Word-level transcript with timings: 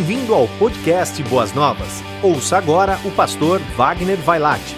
Bem-vindo 0.00 0.32
ao 0.32 0.48
podcast 0.58 1.22
Boas 1.24 1.52
Novas. 1.52 2.02
Ouça 2.22 2.56
agora 2.56 2.98
o 3.04 3.10
pastor 3.10 3.60
Wagner 3.76 4.16
Vailate. 4.16 4.74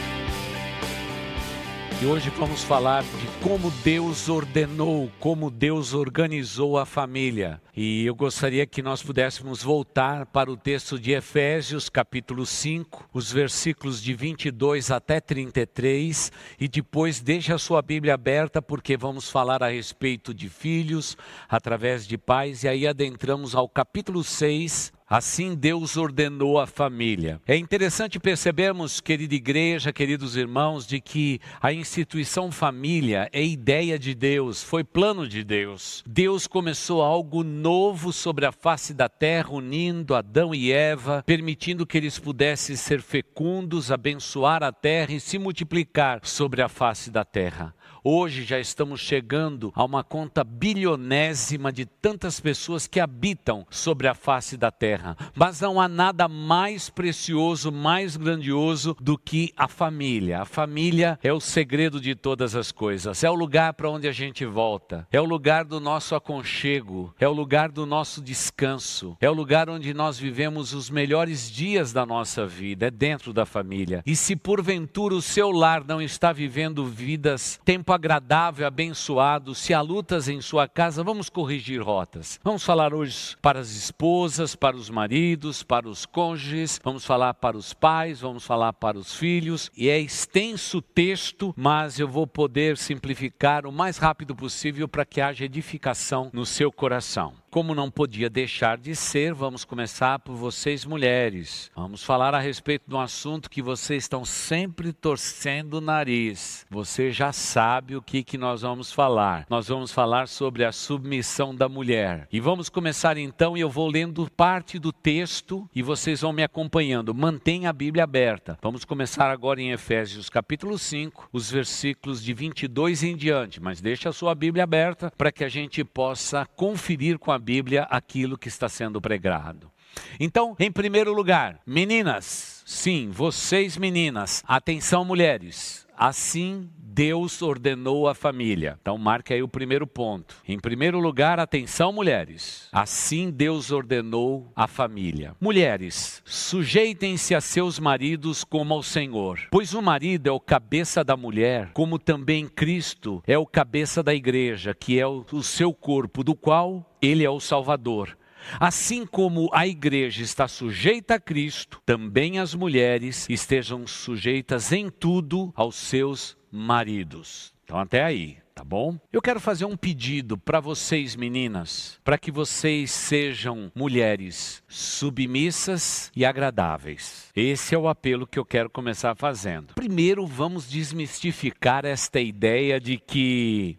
E 2.03 2.05
hoje 2.05 2.29
vamos 2.31 2.65
falar 2.65 3.05
de 3.05 3.29
como 3.41 3.71
Deus 3.85 4.29
ordenou, 4.29 5.09
como 5.21 5.49
Deus 5.49 5.95
organizou 5.95 6.77
a 6.77 6.85
família. 6.85 7.63
E 7.77 8.05
eu 8.05 8.17
gostaria 8.17 8.67
que 8.67 8.83
nós 8.83 9.01
pudéssemos 9.01 9.63
voltar 9.63 10.27
para 10.27 10.51
o 10.51 10.57
texto 10.57 10.99
de 10.99 11.13
Efésios, 11.13 11.89
capítulo 11.89 12.45
5, 12.45 13.09
os 13.15 13.31
versículos 13.31 14.03
de 14.03 14.15
22 14.15 14.91
até 14.91 15.21
33, 15.21 16.33
e 16.59 16.67
depois 16.67 17.21
deixe 17.21 17.53
a 17.53 17.59
sua 17.59 17.81
Bíblia 17.81 18.15
aberta 18.15 18.61
porque 18.61 18.97
vamos 18.97 19.31
falar 19.31 19.63
a 19.63 19.69
respeito 19.69 20.35
de 20.35 20.49
filhos 20.49 21.17
através 21.49 22.09
de 22.09 22.19
pais 22.19 22.65
e 22.65 22.69
aí 22.69 22.85
adentramos 22.85 23.55
ao 23.55 23.69
capítulo 23.69 24.25
6, 24.25 24.93
Assim 25.13 25.55
Deus 25.55 25.99
ordenou 25.99 26.59
a 26.59 26.67
família. 26.67 27.39
É 27.47 27.55
interessante 27.55 28.19
percebermos, 28.19 28.99
querida 28.99 29.35
igreja, 29.35 29.93
queridos 29.93 30.39
irmãos, 30.39 30.87
de 30.87 31.03
que 31.03 31.39
a 31.61 31.71
instituição 31.71 32.51
família 32.51 33.29
é 33.31 33.45
ideia 33.45 33.99
de 33.99 34.15
Deus, 34.15 34.65
foi 34.65 34.83
plano 34.83 35.29
de 35.29 35.45
Deus. 35.45 36.03
Deus 36.07 36.47
começou 36.47 37.03
algo 37.03 37.45
novo 37.45 38.11
sobre 38.11 38.47
a 38.47 38.53
face 38.53 38.95
da 38.95 39.07
terra, 39.07 39.51
unindo 39.51 40.15
Adão 40.15 40.55
e 40.55 40.73
Eva, 40.73 41.23
permitindo 41.27 41.85
que 41.85 41.99
eles 41.99 42.19
pudessem 42.19 42.75
ser 42.75 43.03
fecundos, 43.03 43.93
abençoar 43.93 44.63
a 44.63 44.73
terra 44.73 45.13
e 45.13 45.21
se 45.21 45.39
multiplicar 45.39 46.21
sobre 46.23 46.63
a 46.63 46.71
face 46.71 47.11
da 47.11 47.23
terra. 47.23 47.75
Hoje 48.05 48.43
já 48.43 48.59
estamos 48.59 49.01
chegando 49.01 49.73
a 49.77 49.85
uma 49.85 50.03
conta 50.03 50.43
bilionésima 50.43 51.71
de 51.73 51.87
tantas 51.87 52.41
pessoas 52.41 52.89
que 52.89 52.99
habitam 52.99 53.65
sobre 53.71 54.09
a 54.09 54.15
face 54.15 54.57
da 54.57 54.73
terra. 54.73 55.17
Mas 55.37 55.61
não 55.61 55.81
há 55.81 55.87
nada 55.87 56.27
mais 56.27 56.91
precioso, 56.91 57.71
mais 57.71 58.17
grandioso 58.17 58.97
do 59.01 59.17
que 59.17 59.53
a 59.57 59.69
família. 59.69 60.41
A 60.41 60.45
família 60.45 61.17
é 61.23 61.33
o 61.33 61.39
segredo 61.39 62.01
de 62.01 62.17
todas 62.17 62.57
as 62.57 62.73
coisas. 62.73 63.23
É 63.23 63.31
o 63.31 63.35
lugar 63.35 63.75
para 63.75 63.89
onde 63.89 64.09
a 64.09 64.13
gente 64.13 64.45
volta. 64.45 65.07
É 65.13 65.21
o 65.21 65.25
lugar 65.25 65.65
do 65.65 65.79
nosso 65.79 66.17
aconchego. 66.17 67.15
É 67.21 67.29
o 67.29 67.33
lugar 67.33 67.71
do 67.71 67.87
nosso 67.87 68.21
descanso. 68.21 69.17
É 69.21 69.31
o 69.31 69.35
lugar 69.35 69.71
onde 69.71 69.95
nós 69.95 70.19
vivemos 70.19 70.75
os 70.75 70.91
melhores 70.91 71.49
dias 71.49 71.93
da 71.93 72.05
nossa 72.05 72.49
vida. 72.49 72.87
É 72.87 72.91
dentro 72.91 73.33
da 73.33 73.47
família. 73.47 74.03
E 74.05 74.17
se 74.17 74.35
porventura 74.35 75.15
o 75.15 75.23
seu 75.23 75.53
lar 75.53 75.85
não 75.87 76.03
está 76.03 76.33
vivendo 76.33 76.85
vidas 76.85 77.61
temporárias, 77.65 77.92
agradável, 77.93 78.67
abençoado. 78.67 79.55
Se 79.55 79.75
há 79.75 79.81
lutas 79.81 80.29
em 80.29 80.41
sua 80.41 80.69
casa, 80.69 81.05
vamos 81.05 81.29
corrigir 81.29 81.83
rotas. 81.83 82.41
Vamos 82.43 82.65
falar 82.65 82.95
hoje 82.95 83.37
para 83.41 83.61
as 83.61 83.71
esposas, 83.71 84.55
para 84.55 84.77
os 84.77 84.89
maridos, 84.89 85.63
para 85.63 85.89
os 85.89 86.07
cônjuges, 86.07 86.81
vamos 86.83 87.05
falar 87.05 87.35
para 87.35 87.57
os 87.57 87.73
pais, 87.73 88.21
vamos 88.21 88.45
falar 88.45 88.73
para 88.73 88.99
os 88.99 89.15
filhos. 89.15 89.71
E 89.77 89.89
é 89.89 89.99
extenso 89.99 90.79
o 90.79 90.83
texto, 90.83 91.55
mas 91.57 91.99
eu 91.99 92.09
vou 92.09 92.27
poder 92.27 92.77
simplificar 92.77 93.67
o 93.67 93.73
mais 93.73 93.99
rápido 93.99 94.35
possível 94.35 94.89
para 94.89 95.05
que 95.05 95.21
haja 95.21 95.45
edificação 95.45 96.31
no 96.33 96.47
seu 96.47 96.71
coração. 96.71 97.42
Como 97.53 97.75
não 97.75 97.91
podia 97.91 98.31
deixar 98.31 98.79
de 98.79 98.97
ser, 98.97 99.35
vamos 99.35 99.63
começar 99.63 100.19
por 100.21 100.35
vocês 100.35 100.87
mulheres. 100.87 101.71
Vamos 101.77 102.03
falar 102.03 102.35
a 102.35 102.41
respeito 102.41 102.89
de 102.89 102.95
um 102.95 102.99
assunto 102.99 103.51
que 103.51 103.61
vocês 103.61 104.05
estão 104.05 104.25
sempre 104.25 104.91
torcendo 104.91 105.75
o 105.75 105.81
nariz. 105.83 106.65
Você 106.71 107.11
já 107.11 107.31
sabe 107.31 107.95
o 107.95 108.01
que, 108.01 108.25
que 108.25 108.39
nós 108.39 108.63
vamos 108.63 108.91
falar. 108.91 109.45
Nós 109.51 109.69
vamos 109.69 109.93
falar 109.93 110.29
sobre 110.29 110.65
a 110.65 110.73
submissão 110.73 111.55
da 111.55 111.69
mulher. 111.69 112.27
E 112.33 112.41
vamos 112.41 112.71
começar 112.71 113.19
então, 113.19 113.55
e 113.55 113.61
eu 113.61 113.69
vou 113.69 113.87
lendo 113.87 114.31
parte 114.35 114.79
do 114.79 114.91
texto 114.91 115.69
e 115.75 115.83
vocês 115.83 116.23
vão 116.23 116.33
me 116.33 116.43
acompanhando. 116.43 117.15
Mantenha 117.15 117.69
a 117.69 117.75
Bíblia 117.75 118.05
aberta. 118.05 118.59
Vamos 118.63 118.87
começar 118.87 119.31
agora 119.31 119.61
em 119.61 119.73
Efésios 119.73 120.31
capítulo 120.31 120.79
5, 120.79 121.29
os 121.31 121.51
versículos 121.51 122.25
de 122.25 122.33
22 122.33 123.03
em 123.03 123.15
diante. 123.15 123.61
Mas 123.61 123.79
deixe 123.79 124.09
a 124.09 124.13
sua 124.13 124.35
Bíblia 124.35 124.65
aberta 124.65 125.13
para 125.19 125.31
que 125.31 125.45
a 125.45 125.51
gente 125.51 125.85
possa 125.85 126.47
conferir 126.57 127.19
com 127.19 127.31
a 127.31 127.42
Bíblia 127.43 127.83
aquilo 127.91 128.39
que 128.39 128.49
está 128.49 128.69
sendo 128.69 129.01
pregado. 129.01 129.71
Então, 130.19 130.57
em 130.59 130.71
primeiro 130.71 131.13
lugar, 131.13 131.61
meninas, 131.67 132.63
sim, 132.65 133.11
vocês 133.11 133.77
meninas, 133.77 134.43
atenção 134.47 135.05
mulheres, 135.05 135.87
assim 136.03 136.69
Deus 136.77 137.41
ordenou 137.41 138.07
a 138.07 138.15
família. 138.15 138.77
Então, 138.83 138.99
marque 138.99 139.33
aí 139.33 139.43
o 139.43 139.49
primeiro 139.49 139.87
ponto. 139.87 140.37
Em 140.47 140.59
primeiro 140.59 140.99
lugar, 140.99 141.39
atenção, 141.39 141.93
mulheres. 141.93 142.69
Assim 142.71 143.31
Deus 143.31 143.71
ordenou 143.71 144.53
a 144.55 144.67
família. 144.67 145.35
Mulheres, 145.41 146.21
sujeitem-se 146.25 147.35
a 147.35 147.41
seus 147.41 147.79
maridos 147.79 148.45
como 148.45 148.75
ao 148.75 148.83
Senhor, 148.83 149.41
pois 149.51 149.73
o 149.73 149.81
marido 149.81 150.29
é 150.29 150.33
o 150.33 150.41
cabeça 150.41 151.03
da 151.03 151.17
mulher, 151.17 151.71
como 151.73 151.99
também 151.99 152.47
Cristo 152.47 153.23
é 153.27 153.39
o 153.39 153.47
cabeça 153.47 154.03
da 154.03 154.13
igreja, 154.13 154.75
que 154.75 154.99
é 155.01 155.07
o, 155.07 155.25
seu 155.43 155.73
corpo, 155.73 156.23
do 156.23 156.35
qual 156.35 156.85
ele 157.01 157.25
é 157.25 157.31
o 157.31 157.41
Salvador. 157.41 158.19
Assim 158.59 159.07
como 159.07 159.49
a 159.53 159.67
igreja 159.67 160.23
está 160.23 160.49
sujeita 160.49 161.15
a 161.15 161.21
Cristo, 161.21 161.81
também 161.85 162.39
as 162.39 162.55
mulheres 162.55 163.29
estejam 163.29 163.87
sujeitas 163.87 164.73
em 164.73 164.89
tudo 164.89 165.53
aos 165.57 165.77
seus 165.77 166.37
maridos. 166.51 167.53
Então, 167.65 167.79
até 167.79 168.05
aí, 168.05 168.37
tá 168.55 168.63
bom? 168.63 168.99
Eu 169.13 169.23
quero 169.23 169.41
fazer 169.41 169.65
um 169.65 169.77
pedido 169.77 170.37
para 170.37 170.61
vocês, 170.61 171.17
meninas, 171.17 171.99
para 172.05 172.19
que 172.19 172.31
vocês 172.31 172.91
sejam 172.91 173.73
mulheres 173.75 174.63
submissas 174.69 176.11
e 176.15 176.25
agradáveis. 176.25 177.31
Esse 177.35 177.75
é 177.75 177.79
o 177.79 177.89
apelo 177.89 178.27
que 178.27 178.39
eu 178.39 178.45
quero 178.45 178.69
começar 178.69 179.15
fazendo. 179.15 179.75
Primeiro, 179.75 180.27
vamos 180.27 180.69
desmistificar 180.69 181.85
esta 181.85 182.21
ideia 182.21 182.79
de 182.79 182.99
que 182.99 183.79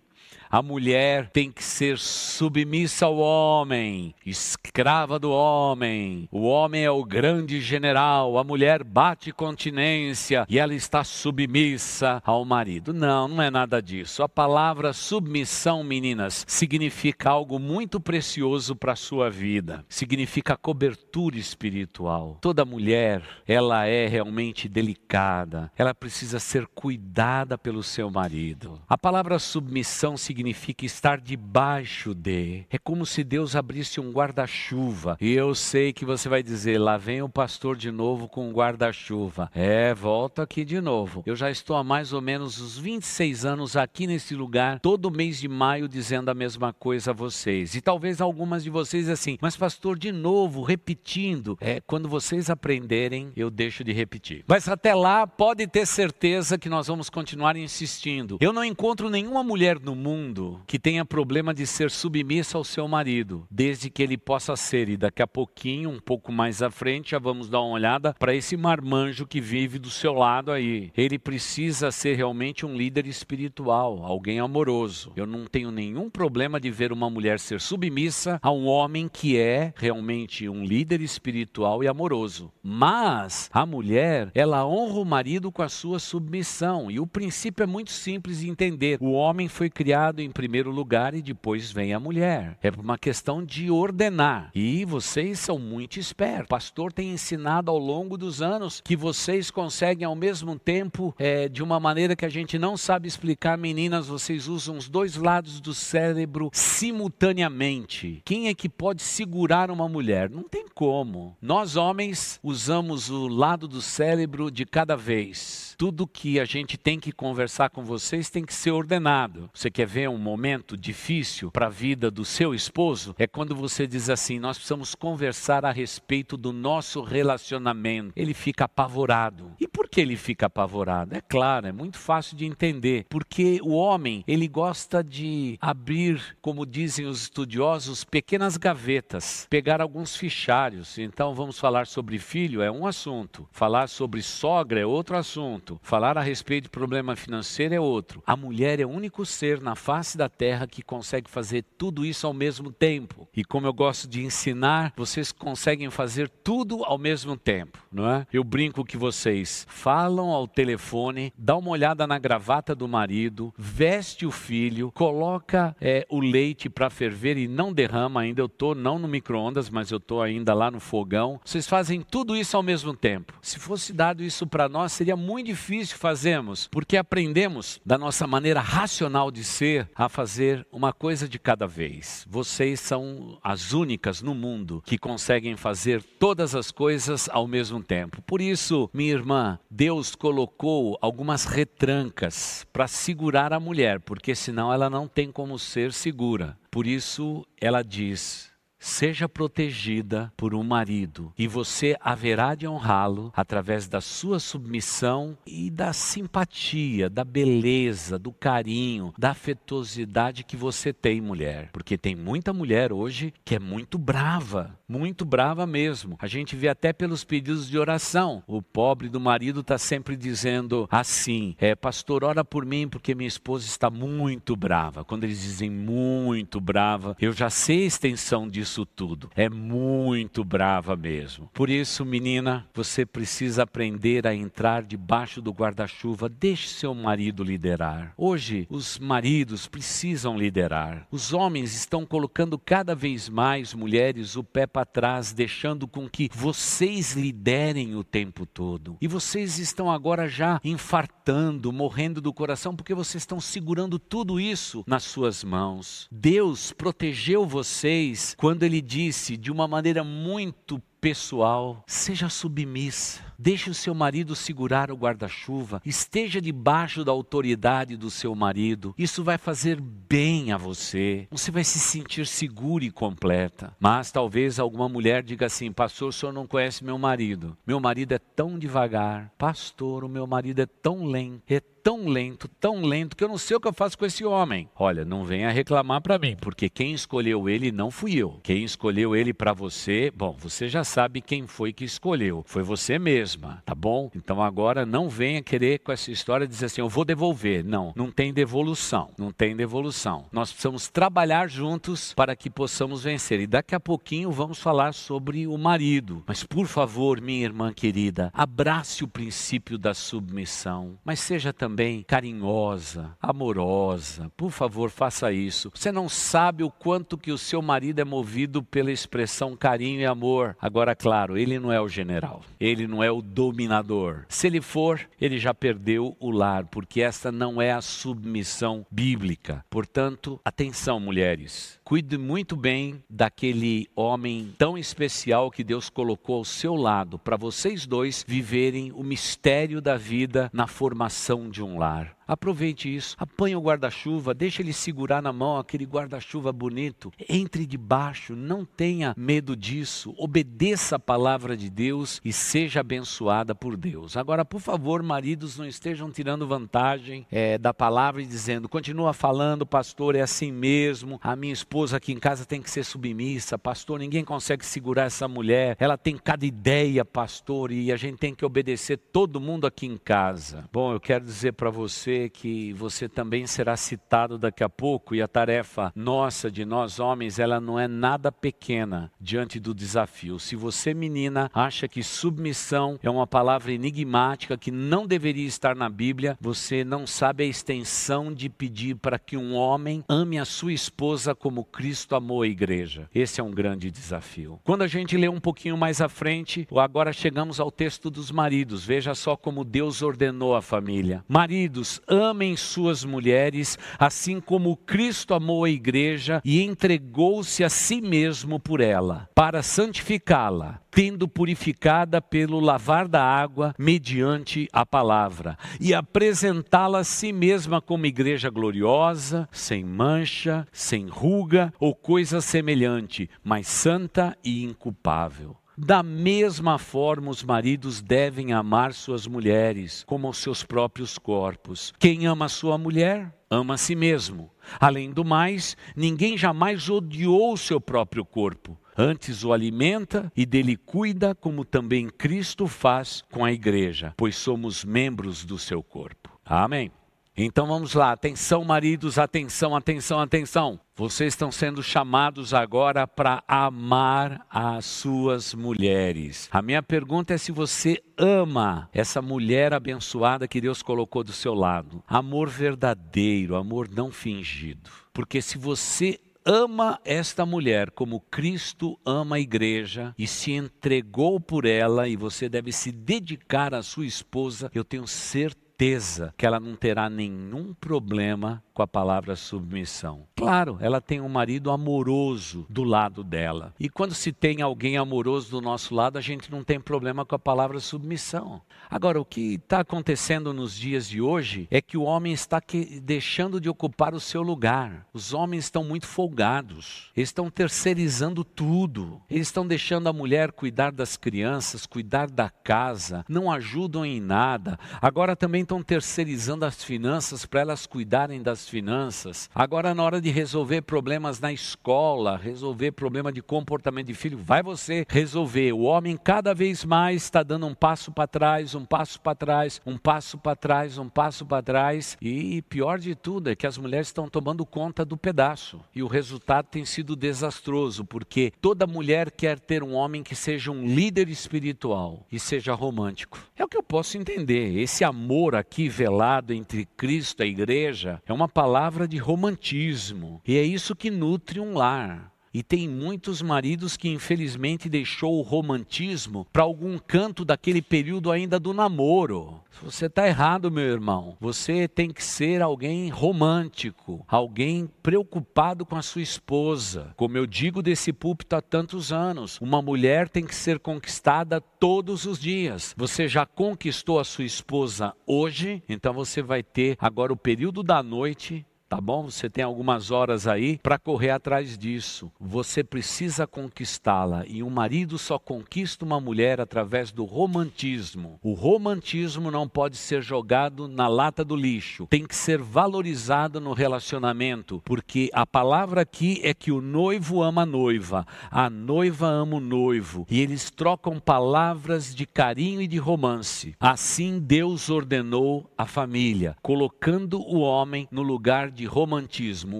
a 0.54 0.62
mulher 0.62 1.32
tem 1.32 1.52
que 1.52 1.64
ser 1.64 1.98
submissa 1.98 3.08
ao 3.08 3.18
homem, 3.18 4.14
escrava 4.24 5.18
do 5.18 5.32
homem. 5.32 6.30
O 6.32 6.44
homem 6.44 6.84
é 6.84 6.92
o 6.92 7.04
grande 7.04 7.60
general, 7.60 8.38
a 8.38 8.44
mulher 8.44 8.84
bate 8.84 9.32
continência 9.32 10.46
e 10.48 10.60
ela 10.60 10.76
está 10.76 11.04
submissa 11.04 12.22
ao 12.24 12.46
marido. 12.46 12.94
Não, 12.94 13.28
não 13.28 13.42
é 13.42 13.50
nada 13.50 13.82
disso. 13.82 14.22
A 14.22 14.30
palavra 14.30 14.94
submissão, 14.94 15.84
meninas, 15.84 16.46
significa 16.48 17.32
algo 17.32 17.58
muito 17.58 18.00
precioso 18.00 18.76
para 18.76 18.92
a 18.92 18.96
sua 18.96 19.32
vida. 19.32 19.84
Significa 19.90 20.56
cobertura 20.56 21.36
espiritual. 21.36 22.38
Toda 22.40 22.64
mulher, 22.64 23.24
ela 23.48 23.88
é 23.88 24.06
realmente 24.06 24.70
delicada. 24.70 25.72
Ela 25.76 25.96
precisa 25.96 26.40
ser 26.40 26.68
cuidada 26.68 27.58
pelo 27.58 27.82
seu 27.82 28.12
marido. 28.12 28.80
A 28.88 28.96
palavra 28.96 29.40
submissão 29.40 30.16
significa 30.16 30.43
significa 30.44 30.86
estar 30.86 31.22
debaixo 31.22 32.14
de. 32.14 32.66
É 32.70 32.78
como 32.78 33.06
se 33.06 33.24
Deus 33.24 33.56
abrisse 33.56 34.02
um 34.02 34.12
guarda-chuva. 34.12 35.18
E 35.22 35.32
eu 35.32 35.56
sei 35.56 35.94
que 35.94 36.04
você 36.04 36.28
vai 36.28 36.44
dizer: 36.44 36.78
lá 36.78 36.98
vem 36.98 37.22
o 37.22 37.30
pastor 37.30 37.78
de 37.78 37.90
novo 37.90 38.28
com 38.28 38.50
um 38.50 38.52
guarda-chuva. 38.52 39.50
É, 39.56 39.94
volta 39.94 40.44
aqui 40.44 40.66
de 40.66 40.82
novo. 40.82 41.24
Eu 41.26 41.36
já 41.36 41.50
estou 41.50 41.78
há 41.78 41.84
mais 41.84 42.12
ou 42.12 42.22
menos 42.22 42.60
uns 42.60 42.78
26 42.78 43.46
anos 43.46 43.78
aqui 43.78 44.06
nesse 44.06 44.36
lugar, 44.36 44.80
todo 44.82 45.10
mês 45.10 45.40
de 45.40 45.48
maio, 45.48 45.88
dizendo 45.88 46.30
a 46.30 46.34
mesma 46.34 46.74
coisa 46.74 47.12
a 47.12 47.14
vocês. 47.14 47.74
E 47.76 47.82
talvez 47.82 48.20
algumas 48.20 48.64
de 48.64 48.70
vocês 48.70 49.08
assim, 49.08 49.38
mas 49.40 49.56
pastor, 49.56 49.98
de 49.98 50.12
novo, 50.12 50.62
repetindo. 50.62 51.58
É, 51.62 51.80
quando 51.80 52.10
vocês 52.10 52.50
aprenderem, 52.50 53.32
eu 53.36 53.50
deixo 53.50 53.84
de 53.84 53.94
repetir. 53.94 54.44
Mas 54.48 54.68
até 54.68 54.94
lá, 54.94 55.26
pode 55.26 55.66
ter 55.68 55.86
certeza 55.86 56.58
que 56.58 56.68
nós 56.68 56.88
vamos 56.88 57.10
continuar 57.10 57.56
insistindo. 57.56 58.38
Eu 58.42 58.52
não 58.52 58.64
encontro 58.64 59.10
nenhuma 59.10 59.44
mulher 59.44 59.80
no 59.80 59.96
mundo 59.96 60.33
que 60.66 60.80
tenha 60.80 61.06
problema 61.06 61.54
de 61.54 61.68
ser 61.68 61.92
submissa 61.92 62.58
ao 62.58 62.64
seu 62.64 62.88
marido, 62.88 63.46
desde 63.50 63.90
que 63.90 64.02
ele 64.02 64.18
possa 64.18 64.56
ser. 64.56 64.90
E 64.90 64.98
daqui 64.98 65.22
a 65.22 65.28
pouquinho, 65.28 65.90
um 65.90 66.00
pouco 66.00 66.32
mais 66.32 66.62
à 66.62 66.70
frente, 66.70 67.12
já 67.12 67.20
vamos 67.20 67.50
dar 67.50 67.62
uma 67.62 67.74
olhada 67.74 68.16
para 68.18 68.36
esse 68.36 68.58
marmanjo 68.58 69.28
que 69.28 69.40
vive 69.40 69.78
do 69.80 69.90
seu 69.90 70.14
lado 70.14 70.52
aí. 70.52 70.92
Ele 70.96 71.20
precisa 71.20 71.92
ser 71.92 72.16
realmente 72.16 72.66
um 72.66 72.76
líder 72.76 73.06
espiritual, 73.08 74.04
alguém 74.04 74.40
amoroso. 74.40 75.12
Eu 75.16 75.28
não 75.28 75.46
tenho 75.46 75.72
nenhum 75.72 76.10
problema 76.10 76.60
de 76.60 76.72
ver 76.72 76.92
uma 76.92 77.10
mulher 77.10 77.40
ser 77.40 77.62
submissa 77.62 78.40
a 78.42 78.52
um 78.52 78.66
homem 78.66 79.08
que 79.08 79.38
é 79.38 79.74
realmente 79.76 80.48
um 80.50 80.64
líder 80.64 81.02
espiritual 81.02 81.84
e 81.84 81.88
amoroso. 81.88 82.52
Mas 82.62 83.50
a 83.54 83.66
mulher, 83.66 84.32
ela 84.34 84.66
honra 84.66 85.00
o 85.00 85.06
marido 85.06 85.52
com 85.52 85.62
a 85.62 85.70
sua 85.70 86.00
submissão. 86.00 86.90
E 86.90 87.00
o 87.00 87.08
princípio 87.08 87.64
é 87.64 87.68
muito 87.68 87.92
simples 87.92 88.40
de 88.40 88.50
entender. 88.50 88.98
O 89.02 89.12
homem 89.12 89.48
foi 89.48 89.70
criado 89.70 90.13
colocado 90.14 90.20
em 90.20 90.30
primeiro 90.30 90.70
lugar 90.70 91.14
e 91.14 91.22
depois 91.22 91.72
vem 91.72 91.94
a 91.94 92.00
mulher. 92.00 92.58
É 92.62 92.70
uma 92.70 92.98
questão 92.98 93.44
de 93.44 93.72
ordenar. 93.72 94.52
E 94.54 94.86
vocês 94.86 95.40
são 95.40 95.58
muito 95.58 96.00
espertos. 96.00 96.46
O 96.46 96.50
pastor 96.50 96.94
tem 96.94 97.12
ensinado 97.12 97.72
ao 97.72 97.78
longo 97.78 98.18
dos 98.18 98.42
anos 98.42 98.82
que 98.84 98.96
vocês 98.96 99.50
conseguem 99.50 100.06
ao 100.06 100.16
mesmo 100.16 100.58
tempo, 100.58 101.16
é, 101.18 101.50
de 101.50 101.64
uma 101.64 101.80
maneira 101.80 102.16
que 102.16 102.26
a 102.26 102.30
gente 102.30 102.60
não 102.60 102.78
sabe 102.78 103.08
explicar, 103.08 103.58
meninas, 103.58 104.08
vocês 104.08 104.48
usam 104.48 104.78
os 104.78 104.88
dois 104.88 105.16
lados 105.16 105.60
do 105.60 105.74
cérebro 105.74 106.50
simultaneamente. 106.54 108.22
Quem 108.24 108.48
é 108.48 108.54
que 108.54 108.70
pode 108.70 109.02
segurar 109.02 109.72
uma 109.72 109.90
mulher? 109.90 110.30
Não 110.30 110.44
tem 110.44 110.66
como. 110.74 111.36
Nós 111.42 111.76
homens 111.76 112.40
usamos 112.44 113.10
o 113.10 113.28
lado 113.28 113.68
do 113.68 113.82
cérebro 113.82 114.52
de 114.52 114.66
cada 114.66 114.96
vez. 114.96 115.76
Tudo 115.78 116.08
que 116.08 116.40
a 116.40 116.46
gente 116.46 116.78
tem 116.78 117.00
que 117.00 117.12
conversar 117.12 117.70
com 117.70 117.84
vocês 117.84 118.30
tem 118.30 118.44
que 118.44 118.54
ser 118.54 118.72
ordenado. 118.72 119.50
Você 119.54 119.72
quer 119.72 119.88
ver 119.88 120.03
um 120.10 120.18
momento 120.18 120.78
difícil 120.78 121.52
para 121.52 121.68
a 121.68 121.70
vida 121.70 122.10
do 122.10 122.26
seu 122.26 122.54
esposo? 122.54 123.16
É 123.18 123.28
quando 123.28 123.56
você 123.56 123.86
diz 123.88 124.10
assim: 124.10 124.40
nós 124.40 124.58
precisamos 124.58 124.96
conversar 124.96 125.66
a 125.66 125.72
respeito 125.72 126.38
do 126.38 126.52
nosso 126.52 127.02
relacionamento. 127.02 128.14
Ele 128.16 128.34
fica 128.34 128.66
apavorado. 128.66 129.52
E 129.60 129.68
por 129.68 129.88
que 129.88 130.02
ele 130.02 130.18
fica 130.18 130.48
apavorado? 130.48 131.16
É 131.16 131.22
claro, 131.22 131.68
é 131.68 131.72
muito 131.72 131.98
fácil 131.98 132.36
de 132.36 132.46
entender. 132.46 133.06
Porque 133.10 133.60
o 133.64 133.74
homem, 133.74 134.24
ele 134.28 134.48
gosta 134.48 135.04
de 135.04 135.58
abrir, 135.62 136.36
como 136.42 136.66
dizem 136.66 137.06
os 137.06 137.24
estudiosos, 137.24 138.04
pequenas 138.04 138.58
gavetas, 138.58 139.48
pegar 139.50 139.82
alguns 139.82 140.16
fichários. 140.16 140.98
Então 140.98 141.34
vamos 141.34 141.60
falar 141.60 141.88
sobre 141.88 142.18
filho 142.20 142.62
é 142.62 142.72
um 142.72 142.88
assunto, 142.88 143.48
falar 143.52 143.88
sobre 143.88 144.22
sogra 144.22 144.80
é 144.80 144.86
outro 144.86 145.16
assunto, 145.16 145.80
falar 145.82 146.18
a 146.18 146.22
respeito 146.22 146.64
de 146.64 146.70
problema 146.70 147.16
financeiro 147.16 147.76
é 147.76 147.80
outro. 147.80 148.24
A 148.26 148.36
mulher 148.36 148.80
é 148.80 148.86
o 148.86 148.90
único 148.90 149.26
ser 149.26 149.62
na 149.62 149.76
face 149.76 149.93
da 150.18 150.28
terra 150.28 150.66
que 150.66 150.82
consegue 150.82 151.30
fazer 151.30 151.64
tudo 151.78 152.04
isso 152.06 152.26
ao 152.26 152.34
mesmo 152.34 152.72
tempo. 152.72 153.28
E 153.36 153.44
como 153.44 153.68
eu 153.68 153.74
gosto 153.74 154.08
de 154.08 154.24
ensinar, 154.24 154.92
vocês 154.96 155.32
conseguem 155.32 155.90
fazer 155.90 156.28
tudo 156.28 156.84
ao 156.84 156.98
mesmo 156.98 157.38
tempo, 157.38 157.78
não 157.92 158.10
é? 158.10 158.26
Eu 158.34 158.44
brinco 158.44 158.84
que 158.84 158.98
vocês 158.98 159.68
falam 159.70 160.32
ao 160.32 160.48
telefone, 160.48 161.32
dá 161.38 161.56
uma 161.56 161.70
olhada 161.70 162.08
na 162.08 162.18
gravata 162.18 162.74
do 162.74 162.88
marido, 162.88 163.54
veste 163.58 164.26
o 164.26 164.32
filho, 164.32 164.92
coloca 164.92 165.76
é, 165.80 166.06
o 166.10 166.20
leite 166.20 166.70
para 166.70 166.90
ferver 166.90 167.38
e 167.38 167.48
não 167.48 167.72
derrama 167.72 168.22
ainda. 168.22 168.42
Eu 168.42 168.50
tô 168.50 168.74
não 168.74 168.98
no 168.98 169.08
micro-ondas, 169.08 169.70
mas 169.70 169.92
eu 169.92 170.00
tô 170.00 170.22
ainda 170.22 170.54
lá 170.54 170.72
no 170.72 170.80
fogão. 170.80 171.40
Vocês 171.46 171.68
fazem 171.68 172.02
tudo 172.02 172.36
isso 172.36 172.58
ao 172.58 172.64
mesmo 172.64 172.96
tempo. 172.96 173.34
Se 173.42 173.60
fosse 173.60 173.94
dado 173.94 174.24
isso 174.24 174.48
para 174.48 174.68
nós, 174.68 174.92
seria 174.92 175.16
muito 175.16 175.48
difícil 175.48 175.98
fazermos, 175.98 176.68
porque 176.72 176.98
aprendemos 176.98 177.80
da 177.86 177.98
nossa 177.98 178.26
maneira 178.26 178.60
racional 178.60 179.30
de 179.30 179.44
ser 179.44 179.83
a 179.96 180.08
fazer 180.08 180.66
uma 180.72 180.94
coisa 180.94 181.28
de 181.28 181.40
cada 181.40 181.68
vez. 181.68 182.26
Vocês 182.30 182.80
são 182.80 183.38
as 183.44 183.74
únicas 183.74 184.22
no 184.22 184.34
mundo 184.34 184.82
que 184.86 184.98
conseguem 184.98 185.56
fazer 185.56 186.02
todas 186.20 186.56
as 186.56 186.72
coisas 186.72 187.30
ao 187.32 187.48
mesmo 187.48 187.82
tempo. 187.82 188.22
Por 188.22 188.42
isso, 188.42 188.90
minha 188.94 189.12
irmã, 189.12 189.60
Deus 189.70 190.16
colocou 190.16 190.98
algumas 191.02 191.46
retrancas 191.46 192.66
para 192.72 192.88
segurar 192.88 193.54
a 193.54 193.60
mulher, 193.60 194.00
porque 194.00 194.36
senão 194.36 194.72
ela 194.72 194.90
não 194.90 195.08
tem 195.08 195.32
como 195.32 195.58
ser 195.58 195.92
segura. 195.92 196.58
Por 196.70 196.88
isso, 196.88 197.46
ela 197.60 197.84
diz: 197.84 198.53
seja 198.84 199.30
protegida 199.30 200.32
por 200.36 200.54
um 200.54 200.62
marido 200.62 201.32
e 201.38 201.48
você 201.48 201.96
haverá 202.02 202.54
de 202.54 202.68
honrá-lo 202.68 203.32
através 203.34 203.88
da 203.88 204.02
sua 204.02 204.40
submissão 204.40 205.38
e 205.48 205.70
da 205.70 205.94
simpatia, 205.94 207.10
da 207.10 207.24
beleza, 207.24 208.20
do 208.20 208.34
carinho, 208.34 209.14
da 209.18 209.32
afetuosidade 209.32 210.44
que 210.44 210.58
você 210.58 210.92
tem, 210.92 211.22
mulher. 211.22 211.70
Porque 211.72 211.98
tem 211.98 212.14
muita 212.14 212.52
mulher 212.52 212.92
hoje 212.92 213.34
que 213.46 213.56
é 213.56 213.60
muito 213.60 213.98
brava, 213.98 214.78
muito 214.88 215.24
brava 215.24 215.66
mesmo. 215.66 216.18
A 216.20 216.28
gente 216.28 216.56
vê 216.56 216.68
até 216.68 216.92
pelos 216.92 217.24
pedidos 217.24 217.70
de 217.70 217.78
oração. 217.78 218.44
O 218.46 218.62
pobre 218.62 219.08
do 219.08 219.20
marido 219.20 219.62
está 219.62 219.78
sempre 219.78 220.18
dizendo 220.18 220.88
assim: 220.92 221.56
é, 221.58 221.74
pastor, 221.74 222.24
ora 222.24 222.44
por 222.44 222.66
mim 222.66 222.88
porque 222.88 223.16
minha 223.16 223.28
esposa 223.28 223.66
está 223.66 223.90
muito 223.90 224.56
brava. 224.56 225.06
Quando 225.06 225.24
eles 225.24 225.42
dizem 225.42 225.70
muito 225.70 226.60
brava, 226.60 227.16
eu 227.20 227.32
já 227.32 227.50
sei 227.50 227.84
a 227.84 227.88
extensão 227.88 228.48
disso 228.48 228.73
isso 228.74 228.86
tudo. 228.88 229.30
É 229.36 229.48
muito 229.48 230.44
brava 230.44 230.96
mesmo. 230.96 231.48
Por 231.54 231.70
isso, 231.70 232.04
menina, 232.04 232.68
você 232.74 233.06
precisa 233.06 233.64
aprender 233.64 234.26
a 234.26 234.34
entrar 234.34 234.82
debaixo 234.82 235.42
do 235.42 235.52
guarda-chuva. 235.52 236.28
Deixe 236.28 236.70
seu 236.70 236.96
marido 236.96 237.44
liderar. 237.44 238.14
Hoje, 238.18 238.66
os 238.72 238.98
maridos 238.98 239.68
precisam 239.68 240.36
liderar. 240.36 241.08
Os 241.12 241.34
homens 241.34 241.76
estão 241.76 242.04
colocando 242.04 242.58
cada 242.58 242.96
vez 242.96 243.30
mais 243.30 243.76
mulheres 243.76 244.36
o 244.36 244.44
pé 244.44 244.66
para 244.66 244.86
trás, 244.86 245.32
deixando 245.32 245.88
com 245.88 246.10
que 246.10 246.32
vocês 246.34 247.14
liderem 247.14 247.96
o 247.96 248.04
tempo 248.04 248.44
todo. 248.46 248.98
E 249.00 249.08
vocês 249.08 249.60
estão 249.60 249.92
agora 249.92 250.28
já 250.28 250.60
infartando, 250.64 251.72
morrendo 251.72 252.20
do 252.20 252.34
coração, 252.34 252.76
porque 252.76 252.96
vocês 252.96 253.22
estão 253.22 253.40
segurando 253.40 254.00
tudo 254.00 254.40
isso 254.40 254.84
nas 254.88 255.04
suas 255.04 255.44
mãos. 255.44 256.08
Deus 256.12 256.72
protegeu 256.72 257.46
vocês 257.46 258.34
quando 258.36 258.63
quando 258.64 258.72
ele 258.72 258.82
disse 258.82 259.36
de 259.36 259.52
uma 259.52 259.68
maneira 259.68 260.06
muito 260.06 260.82
pessoal, 261.02 261.84
seja 261.86 262.30
submissa. 262.30 263.22
Deixe 263.38 263.70
o 263.70 263.74
seu 263.74 263.94
marido 263.94 264.38
segurar 264.38 264.90
o 264.90 264.96
guarda-chuva, 264.96 265.82
esteja 265.86 266.40
debaixo 266.40 267.04
da 267.04 267.12
autoridade 267.12 267.98
do 267.98 268.10
seu 268.10 268.34
marido. 268.34 268.96
Isso 268.98 269.22
vai 269.22 269.38
fazer 269.38 269.82
bem 269.82 270.54
a 270.54 270.58
você. 270.58 271.28
Você 271.30 271.52
vai 271.52 271.66
se 271.66 271.78
sentir 271.78 272.26
segura 272.26 272.86
e 272.86 272.92
completa. 272.92 273.76
Mas 273.82 274.14
talvez 274.14 274.60
alguma 274.60 274.88
mulher 274.88 275.24
diga 275.24 275.48
assim: 275.48 275.74
Pastor, 275.74 276.08
o 276.08 276.14
senhor 276.14 276.32
não 276.32 276.48
conhece 276.48 276.86
meu 276.86 276.98
marido. 276.98 277.58
Meu 277.68 277.82
marido 277.82 278.14
é 278.14 278.20
tão 278.20 278.58
devagar. 278.58 279.30
Pastor, 279.38 280.06
o 280.06 280.10
meu 280.10 280.26
marido 280.26 280.62
é 280.62 280.66
tão 280.66 281.04
lento. 281.04 281.44
É 281.50 281.60
tão 281.84 282.08
lento, 282.08 282.48
tão 282.48 282.82
lento, 282.82 283.16
que 283.16 283.24
eu 283.24 283.28
não 283.28 283.38
sei 283.38 283.58
o 283.58 283.60
que 283.60 283.68
eu 283.68 283.74
faço 283.74 283.98
com 283.98 284.06
esse 284.06 284.24
homem. 284.24 284.70
Olha, 284.74 285.04
não 285.04 285.26
venha 285.26 285.52
reclamar 285.52 286.02
para 286.02 286.18
mim, 286.18 286.38
porque 286.40 286.70
quem 286.70 286.94
escolheu 286.94 287.50
ele 287.50 287.74
não 287.74 287.92
fui 287.92 288.16
eu. 288.16 288.40
Quem 288.42 288.64
escolheu 288.64 289.14
ele 289.14 289.34
para 289.34 289.52
você, 289.52 290.10
bom, 290.16 290.34
você 290.40 290.70
já 290.70 290.86
sabe 290.86 291.20
quem 291.20 291.46
foi 291.46 291.74
que 291.74 291.84
escolheu. 291.84 292.44
Foi 292.48 292.64
você 292.64 292.98
mesma, 292.98 293.62
tá 293.66 293.76
bom? 293.76 294.10
Então 294.16 294.42
agora 294.42 294.86
não 294.86 295.10
venha 295.10 295.44
querer 295.44 295.80
com 295.80 295.92
essa 295.92 296.10
história 296.10 296.48
dizer 296.48 296.68
assim, 296.68 296.80
eu 296.80 296.88
vou 296.88 297.04
devolver. 297.04 297.66
Não, 297.66 297.92
não 297.98 298.10
tem 298.10 298.34
devolução. 298.34 299.10
Não 299.18 299.32
tem 299.34 299.54
devolução. 299.54 300.26
Nós 300.32 300.52
precisamos 300.52 300.88
trabalhar 300.88 301.50
juntos 301.50 302.14
para 302.14 302.34
que 302.34 302.50
possamos 302.50 303.04
vencer. 303.04 303.42
E 303.42 303.48
daqui 303.48 303.76
a 303.76 303.80
pouquinho 303.80 304.32
vamos 304.32 304.60
falar 304.60 304.94
sobre 304.94 305.46
o 305.48 305.58
marido. 305.58 306.24
Mas 306.26 306.46
por 306.46 306.66
favor, 306.66 307.20
minha 307.20 307.44
irmã 307.44 307.74
querida, 307.74 308.32
abrace 308.34 309.04
o 309.04 309.08
princípio 309.08 309.78
da 309.78 309.94
submissão, 309.94 310.98
mas 311.04 311.20
seja 311.20 311.52
também 311.52 311.73
também 311.74 312.04
carinhosa, 312.04 313.18
amorosa. 313.20 314.32
Por 314.38 314.52
favor, 314.52 314.92
faça 314.92 315.32
isso. 315.32 315.72
Você 315.74 315.92
não 315.92 316.08
sabe 316.08 316.64
o 316.64 316.70
quanto 316.70 317.18
que 317.18 317.32
o 317.32 317.38
seu 317.38 317.64
marido 317.64 318.00
é 318.00 318.06
movido 318.06 318.62
pela 318.62 318.92
expressão 318.92 319.58
carinho 319.58 320.00
e 320.00 320.06
amor. 320.06 320.56
Agora, 320.62 320.96
claro, 320.96 321.36
ele 321.36 321.58
não 321.58 321.72
é 321.72 321.82
o 321.82 321.90
general. 321.90 322.44
Ele 322.60 322.88
não 322.88 323.04
é 323.04 323.12
o 323.12 323.24
dominador. 323.24 324.26
Se 324.30 324.46
ele 324.46 324.62
for, 324.62 325.02
ele 325.20 325.40
já 325.40 325.52
perdeu 325.52 326.16
o 326.20 326.30
lar, 326.30 326.66
porque 326.66 327.02
esta 327.02 327.32
não 327.32 327.60
é 327.60 327.72
a 327.72 327.82
submissão 327.82 328.86
bíblica. 328.92 329.66
Portanto, 329.68 330.40
atenção, 330.46 331.00
mulheres. 331.00 331.80
Cuide 331.84 332.20
muito 332.20 332.56
bem 332.56 333.04
daquele 333.10 333.90
homem 333.96 334.54
tão 334.60 334.78
especial 334.78 335.50
que 335.50 335.64
Deus 335.64 335.90
colocou 335.90 336.38
ao 336.38 336.46
seu 336.46 336.76
lado 336.76 337.18
para 337.18 337.36
vocês 337.36 337.88
dois 337.88 338.24
viverem 338.28 338.92
o 338.92 339.04
mistério 339.04 339.82
da 339.82 339.98
vida 339.98 340.52
na 340.54 340.68
formação 340.68 341.50
de 341.50 341.63
um 341.64 341.78
lar. 341.78 342.16
Aproveite 342.28 342.94
isso, 342.94 343.16
apanhe 343.20 343.56
o 343.56 343.62
guarda-chuva, 343.62 344.34
deixe 344.34 344.62
ele 344.62 344.72
segurar 344.72 345.22
na 345.22 345.34
mão 345.34 345.58
aquele 345.58 345.86
guarda-chuva 345.86 346.52
bonito. 346.52 347.12
Entre 347.28 347.66
debaixo, 347.66 348.36
não 348.36 348.64
tenha 348.64 349.14
medo 349.18 349.56
disso. 349.56 350.14
Obedeça 350.18 350.96
a 350.96 351.00
palavra 351.00 351.58
de 351.58 351.70
Deus 351.70 352.22
e 352.24 352.32
seja 352.32 352.80
abençoada 352.80 353.54
por 353.54 353.76
Deus. 353.76 354.16
Agora, 354.16 354.46
por 354.46 354.62
favor, 354.62 355.04
maridos, 355.04 355.58
não 355.58 355.66
estejam 355.66 356.12
tirando 356.12 356.48
vantagem 356.48 357.28
é, 357.30 357.58
da 357.58 357.74
palavra 357.74 358.22
e 358.22 358.26
dizendo: 358.26 358.70
continua 358.70 359.14
falando, 359.14 359.66
pastor, 359.66 360.16
é 360.16 360.22
assim 360.22 360.52
mesmo. 360.52 361.20
A 361.22 361.36
minha 361.36 361.54
esposa 361.54 361.98
aqui 361.98 362.14
em 362.14 362.20
casa 362.20 362.46
tem 362.46 362.62
que 362.62 362.72
ser 362.72 362.84
submissa, 362.84 363.58
pastor. 363.58 364.00
Ninguém 364.00 364.24
consegue 364.24 364.66
segurar 364.66 365.04
essa 365.04 365.28
mulher. 365.28 365.76
Ela 365.80 365.98
tem 365.98 366.18
cada 366.18 366.46
ideia, 366.46 367.04
pastor, 367.04 367.72
e 367.72 367.92
a 367.92 367.98
gente 367.98 368.18
tem 368.18 368.34
que 368.34 368.46
obedecer 368.46 368.98
todo 368.98 369.42
mundo 369.42 369.68
aqui 369.68 369.86
em 369.86 369.98
casa. 369.98 370.70
Bom, 370.72 370.94
eu 370.94 371.00
quero 371.00 371.26
dizer 371.26 371.54
para 371.54 371.70
você 371.70 372.13
você 372.14 372.30
que 372.30 372.74
você 372.74 373.10
também 373.10 373.48
será 373.48 373.76
citado 373.76 374.38
daqui 374.38 374.64
a 374.64 374.70
pouco 374.70 375.16
e 375.16 375.22
a 375.22 375.28
tarefa 375.28 375.92
nossa 375.96 376.52
de 376.52 376.64
nós 376.64 377.00
homens, 377.00 377.40
ela 377.40 377.60
não 377.60 377.80
é 377.80 377.88
nada 377.88 378.32
pequena 378.32 379.12
diante 379.20 379.60
do 379.60 379.74
desafio. 379.74 380.40
Se 380.40 380.56
você 380.56 380.94
menina 380.94 381.50
acha 381.54 381.88
que 381.88 382.04
submissão 382.04 383.00
é 383.02 383.10
uma 383.10 383.26
palavra 383.26 383.72
enigmática 383.72 384.58
que 384.58 384.70
não 384.70 385.08
deveria 385.08 385.48
estar 385.48 385.76
na 385.76 385.90
Bíblia, 385.90 386.38
você 386.40 386.84
não 386.84 387.08
sabe 387.08 387.44
a 387.44 387.48
extensão 387.48 388.32
de 388.34 388.50
pedir 388.50 388.96
para 388.96 389.18
que 389.18 389.36
um 389.36 389.56
homem 389.56 390.04
ame 390.08 390.38
a 390.38 390.46
sua 390.46 390.74
esposa 390.74 391.34
como 391.34 391.66
Cristo 391.66 392.16
amou 392.16 392.44
a 392.44 392.48
igreja. 392.48 393.10
Esse 393.14 393.42
é 393.42 393.44
um 393.44 393.52
grande 393.52 393.90
desafio. 393.90 394.60
Quando 394.64 394.84
a 394.84 394.88
gente 394.88 395.18
lê 395.18 395.28
um 395.28 395.40
pouquinho 395.40 395.78
mais 395.78 396.02
à 396.02 396.10
frente, 396.10 396.68
agora 396.76 397.12
chegamos 397.12 397.60
ao 397.60 397.72
texto 397.72 398.10
dos 398.10 398.32
maridos. 398.32 398.86
Veja 398.86 399.16
só 399.16 399.36
como 399.36 399.64
Deus 399.64 400.02
ordenou 400.02 400.56
a 400.56 400.62
família. 400.62 401.24
Maridos, 401.28 402.03
amem 402.08 402.56
suas 402.56 403.04
mulheres, 403.04 403.78
assim 403.98 404.40
como 404.40 404.78
Cristo 404.78 405.34
amou 405.34 405.64
a 405.64 405.70
igreja 405.70 406.42
e 406.44 406.62
entregou-se 406.62 407.64
a 407.64 407.70
si 407.70 408.02
mesmo 408.02 408.60
por 408.60 408.82
ela, 408.82 409.30
para 409.34 409.64
santificá-la, 409.64 410.80
tendo 410.92 411.28
purificada 411.28 412.22
pelo 412.22 412.60
lavar 412.60 413.08
da 413.08 413.24
água 413.24 413.74
mediante 413.78 414.68
a 414.72 414.86
palavra, 414.86 415.58
e 415.80 415.94
apresentá-la 415.94 417.00
a 417.00 417.04
si 417.04 417.34
mesma 417.34 417.82
como 417.82 418.06
igreja 418.06 418.50
gloriosa, 418.50 419.48
sem 419.52 419.84
mancha, 419.84 420.68
sem 420.72 421.08
ruga 421.08 421.74
ou 421.80 421.96
coisa 421.96 422.42
semelhante, 422.42 423.30
mas 423.44 423.68
santa 423.68 424.38
e 424.44 424.64
inculpável. 424.64 425.63
Da 425.78 426.04
mesma 426.04 426.78
forma, 426.78 427.32
os 427.32 427.44
maridos 427.44 428.02
devem 428.02 428.54
amar 428.54 428.94
suas 428.94 429.26
mulheres 429.26 430.04
como 430.06 430.30
os 430.30 430.38
seus 430.38 430.64
próprios 430.64 431.18
corpos. 431.18 431.92
Quem 431.98 432.28
ama 432.28 432.48
sua 432.48 432.78
mulher, 432.78 433.34
ama 433.50 433.74
a 433.74 433.78
si 433.78 433.96
mesmo. 433.96 434.52
Além 434.80 435.12
do 435.12 435.26
mais, 435.26 435.76
ninguém 435.96 436.38
jamais 436.38 436.90
odiou 436.90 437.58
seu 437.58 437.82
próprio 437.82 438.24
corpo. 438.24 438.78
Antes 438.96 439.44
o 439.44 439.52
alimenta 439.52 440.32
e 440.36 440.46
dele 440.46 440.78
cuida, 440.78 441.34
como 441.34 441.66
também 441.66 442.08
Cristo 442.08 442.68
faz 442.68 443.24
com 443.32 443.44
a 443.44 443.52
igreja, 443.52 444.14
pois 444.16 444.36
somos 444.36 444.86
membros 444.86 445.44
do 445.44 445.58
seu 445.58 445.82
corpo. 445.82 446.30
Amém. 446.46 446.92
Então 447.36 447.66
vamos 447.66 447.96
lá, 447.96 448.12
atenção 448.12 448.64
maridos, 448.64 449.18
atenção, 449.18 449.76
atenção, 449.76 450.20
atenção. 450.20 450.80
Vocês 450.96 451.34
estão 451.34 451.52
sendo 451.52 451.82
chamados 451.82 452.54
agora 452.54 453.08
para 453.08 453.44
amar 453.48 454.46
as 454.52 454.86
suas 454.86 455.56
mulheres. 455.56 456.48
A 456.52 456.62
minha 456.62 456.84
pergunta 456.84 457.34
é 457.34 457.38
se 457.40 457.52
você 457.52 458.00
ama 458.16 458.88
essa 458.94 459.20
mulher 459.20 459.74
abençoada 459.74 460.48
que 460.48 460.62
Deus 460.62 460.84
colocou 460.84 461.24
do 461.24 461.34
seu 461.34 461.56
lado. 461.56 462.04
Amor 462.08 462.50
verdadeiro, 462.50 463.56
amor 463.56 463.90
não 463.90 464.12
fingido. 464.12 464.92
Porque 465.12 465.42
se 465.42 465.58
você 465.58 466.20
ama 466.46 467.00
esta 467.04 467.48
mulher 467.48 467.90
como 467.90 468.20
Cristo 468.20 469.00
ama 469.04 469.38
a 469.38 469.40
igreja 469.40 470.14
e 470.20 470.28
se 470.28 470.52
entregou 470.52 471.40
por 471.40 471.66
ela, 471.66 472.08
e 472.08 472.16
você 472.16 472.48
deve 472.48 472.72
se 472.72 472.92
dedicar 472.92 473.74
à 473.74 473.82
sua 473.82 474.06
esposa, 474.06 474.70
eu 474.76 474.84
tenho 474.84 475.08
certeza 475.08 475.63
certeza 475.74 476.34
que 476.38 476.46
ela 476.46 476.60
não 476.60 476.76
terá 476.76 477.10
nenhum 477.10 477.74
problema 477.74 478.64
com 478.74 478.82
a 478.82 478.88
palavra 478.88 479.36
submissão. 479.36 480.26
Claro, 480.36 480.78
ela 480.82 481.00
tem 481.00 481.22
um 481.22 481.30
marido 481.30 481.70
amoroso 481.70 482.66
do 482.70 482.84
lado 482.84 483.24
dela. 483.24 483.74
E 483.80 483.88
quando 483.88 484.16
se 484.16 484.32
tem 484.32 484.62
alguém 484.62 484.98
amoroso 484.98 485.52
do 485.52 485.62
nosso 485.62 485.94
lado, 485.94 486.18
a 486.18 486.22
gente 486.22 486.52
não 486.52 486.64
tem 486.64 486.80
problema 486.80 487.26
com 487.26 487.36
a 487.36 487.40
palavra 487.40 487.80
submissão. 487.80 488.62
Agora, 488.90 489.22
o 489.22 489.26
que 489.26 489.56
está 489.56 489.80
acontecendo 489.80 490.54
nos 490.54 490.76
dias 490.76 491.08
de 491.08 491.22
hoje 491.22 491.68
é 491.70 491.82
que 491.82 491.98
o 491.98 492.04
homem 492.04 492.34
está 492.34 492.60
que, 492.60 493.00
deixando 493.00 493.62
de 493.62 493.70
ocupar 493.70 494.14
o 494.16 494.20
seu 494.20 494.42
lugar. 494.42 495.08
Os 495.14 495.34
homens 495.34 495.66
estão 495.66 495.84
muito 495.84 496.08
folgados, 496.08 497.12
eles 497.16 497.30
estão 497.30 497.50
terceirizando 497.50 498.44
tudo, 498.44 499.22
eles 499.30 499.48
estão 499.48 499.68
deixando 499.68 500.08
a 500.08 500.14
mulher 500.14 500.52
cuidar 500.52 500.92
das 500.92 501.16
crianças, 501.16 501.86
cuidar 501.86 502.30
da 502.30 502.50
casa, 502.50 503.24
não 503.30 503.52
ajudam 503.52 504.06
em 504.06 504.20
nada. 504.20 504.80
Agora 505.02 505.36
também 505.36 505.63
estão 505.64 505.82
terceirizando 505.82 506.66
as 506.66 506.84
finanças 506.84 507.46
para 507.46 507.62
elas 507.62 507.86
cuidarem 507.86 508.42
das 508.42 508.68
finanças. 508.70 509.50
Agora, 509.54 509.94
na 509.94 510.04
hora 510.04 510.22
de 510.22 510.30
resolver 510.30 510.82
problemas 510.82 511.40
na 511.40 511.52
escola, 511.52 512.38
resolver 512.38 512.92
problema 512.92 513.32
de 513.32 513.42
comportamento 513.42 514.08
de 514.08 514.14
filho, 514.14 514.38
vai 514.38 514.62
você 514.62 515.06
resolver. 515.10 515.74
O 515.74 515.82
homem 515.82 516.18
cada 516.18 516.54
vez 516.54 516.86
mais 516.86 517.24
está 517.24 517.44
dando 517.44 517.66
um 517.66 517.74
passo 517.74 518.12
para 518.12 518.28
trás, 518.28 518.76
um 518.76 518.86
passo 518.86 519.20
para 519.20 519.36
trás, 519.36 519.82
um 519.86 519.98
passo 519.98 520.38
para 520.38 520.56
trás, 520.56 520.98
um 520.98 521.10
passo 521.10 521.46
para 521.46 521.64
trás. 521.64 522.18
E 522.22 522.62
pior 522.64 523.00
de 523.00 523.16
tudo 523.16 523.50
é 523.50 523.56
que 523.56 523.68
as 523.68 523.78
mulheres 523.78 524.08
estão 524.08 524.28
tomando 524.28 524.66
conta 524.66 525.04
do 525.04 525.18
pedaço. 525.18 525.80
E 525.96 526.04
o 526.04 526.08
resultado 526.08 526.68
tem 526.70 526.86
sido 526.86 527.16
desastroso, 527.16 528.06
porque 528.06 528.52
toda 528.62 528.86
mulher 528.86 529.32
quer 529.32 529.60
ter 529.60 529.84
um 529.84 529.94
homem 529.94 530.24
que 530.24 530.36
seja 530.36 530.72
um 530.72 530.86
líder 530.86 531.30
espiritual 531.30 532.26
e 532.32 532.40
seja 532.40 532.74
romântico. 532.74 533.40
É 533.56 533.64
o 533.64 533.68
que 533.68 533.78
eu 533.78 533.84
posso 533.84 534.18
entender. 534.18 534.78
Esse 534.78 535.04
amor 535.04 535.53
aqui 535.56 535.88
velado 535.88 536.54
entre 536.54 536.86
Cristo 536.86 537.42
e 537.42 537.44
a 537.44 537.48
igreja 537.48 538.22
é 538.26 538.34
uma 538.34 538.48
palavra 538.48 539.08
de 539.08 539.18
romantismo. 539.18 540.42
E 540.46 540.58
é 540.58 540.64
isso 540.64 540.96
que 540.96 541.12
nutre 541.12 541.60
um 541.60 541.74
lar. 541.74 542.33
E 542.54 542.62
tem 542.62 542.88
muitos 542.88 543.42
maridos 543.42 543.98
que 543.98 544.10
infelizmente 544.10 544.88
deixou 544.88 545.40
o 545.40 545.42
romantismo 545.42 546.46
para 546.54 546.62
algum 546.62 547.00
canto 547.00 547.44
daquele 547.44 547.82
período 547.82 548.32
ainda 548.32 548.60
do 548.60 548.74
namoro. 548.74 549.60
Você 549.82 550.06
está 550.06 550.28
errado, 550.28 550.70
meu 550.70 550.84
irmão. 550.84 551.36
Você 551.42 551.88
tem 551.88 552.12
que 552.12 552.24
ser 552.24 552.62
alguém 552.62 553.10
romântico, 553.10 554.24
alguém 554.28 554.88
preocupado 555.02 555.84
com 555.84 555.96
a 555.96 556.02
sua 556.04 556.22
esposa. 556.22 557.12
Como 557.16 557.36
eu 557.36 557.48
digo 557.48 557.82
desse 557.82 558.14
púlpito 558.14 558.56
há 558.56 558.62
tantos 558.62 559.12
anos, 559.12 559.60
uma 559.60 559.82
mulher 559.82 560.30
tem 560.30 560.46
que 560.46 560.54
ser 560.54 560.78
conquistada 560.78 561.60
todos 561.60 562.26
os 562.26 562.38
dias. 562.38 562.94
Você 562.96 563.28
já 563.28 563.48
conquistou 563.48 564.20
a 564.20 564.24
sua 564.24 564.46
esposa 564.46 565.14
hoje, 565.26 565.82
então 565.90 566.14
você 566.14 566.42
vai 566.42 566.62
ter 566.62 566.98
agora 567.00 567.34
o 567.34 567.38
período 567.38 567.82
da 567.82 568.04
noite 568.04 568.64
tá 568.94 569.02
bom? 569.02 569.24
Você 569.24 569.50
tem 569.50 569.64
algumas 569.64 570.12
horas 570.12 570.46
aí 570.46 570.78
para 570.78 571.00
correr 571.00 571.32
atrás 571.32 571.76
disso. 571.78 572.32
Você 572.40 572.84
precisa 572.84 573.48
conquistá-la 573.48 574.44
e 574.48 574.62
um 574.62 574.70
marido 574.70 575.18
só 575.18 575.40
conquista 575.40 576.06
uma 576.06 576.20
mulher 576.20 576.62
através 576.62 577.12
do 577.12 577.26
romantismo. 577.26 578.40
O 578.44 578.54
romantismo 578.54 579.50
não 579.50 579.68
pode 579.68 579.98
ser 579.98 580.22
jogado 580.22 580.88
na 580.88 581.08
lata 581.08 581.44
do 581.44 581.56
lixo. 581.56 582.06
Tem 582.08 582.24
que 582.24 582.36
ser 582.36 582.62
valorizado 582.62 583.60
no 583.60 583.74
relacionamento, 583.74 584.80
porque 584.86 585.30
a 585.34 585.46
palavra 585.46 586.02
aqui 586.02 586.40
é 586.44 586.54
que 586.54 586.72
o 586.72 586.80
noivo 586.80 587.42
ama 587.42 587.64
a 587.64 587.66
noiva, 587.66 588.28
a 588.52 588.70
noiva 588.70 589.28
ama 589.28 589.56
o 589.56 589.60
noivo, 589.60 590.28
e 590.30 590.40
eles 590.40 590.70
trocam 590.70 591.20
palavras 591.20 592.14
de 592.14 592.28
carinho 592.28 592.82
e 592.82 592.88
de 592.88 592.98
romance. 592.98 593.76
Assim 593.80 594.40
Deus 594.40 594.90
ordenou 594.90 595.68
a 595.76 595.88
família, 595.88 596.56
colocando 596.62 597.42
o 597.42 597.60
homem 597.62 598.08
no 598.12 598.22
lugar 598.22 598.70
de 598.70 598.83
de 598.84 598.86
romantismo, 598.86 599.80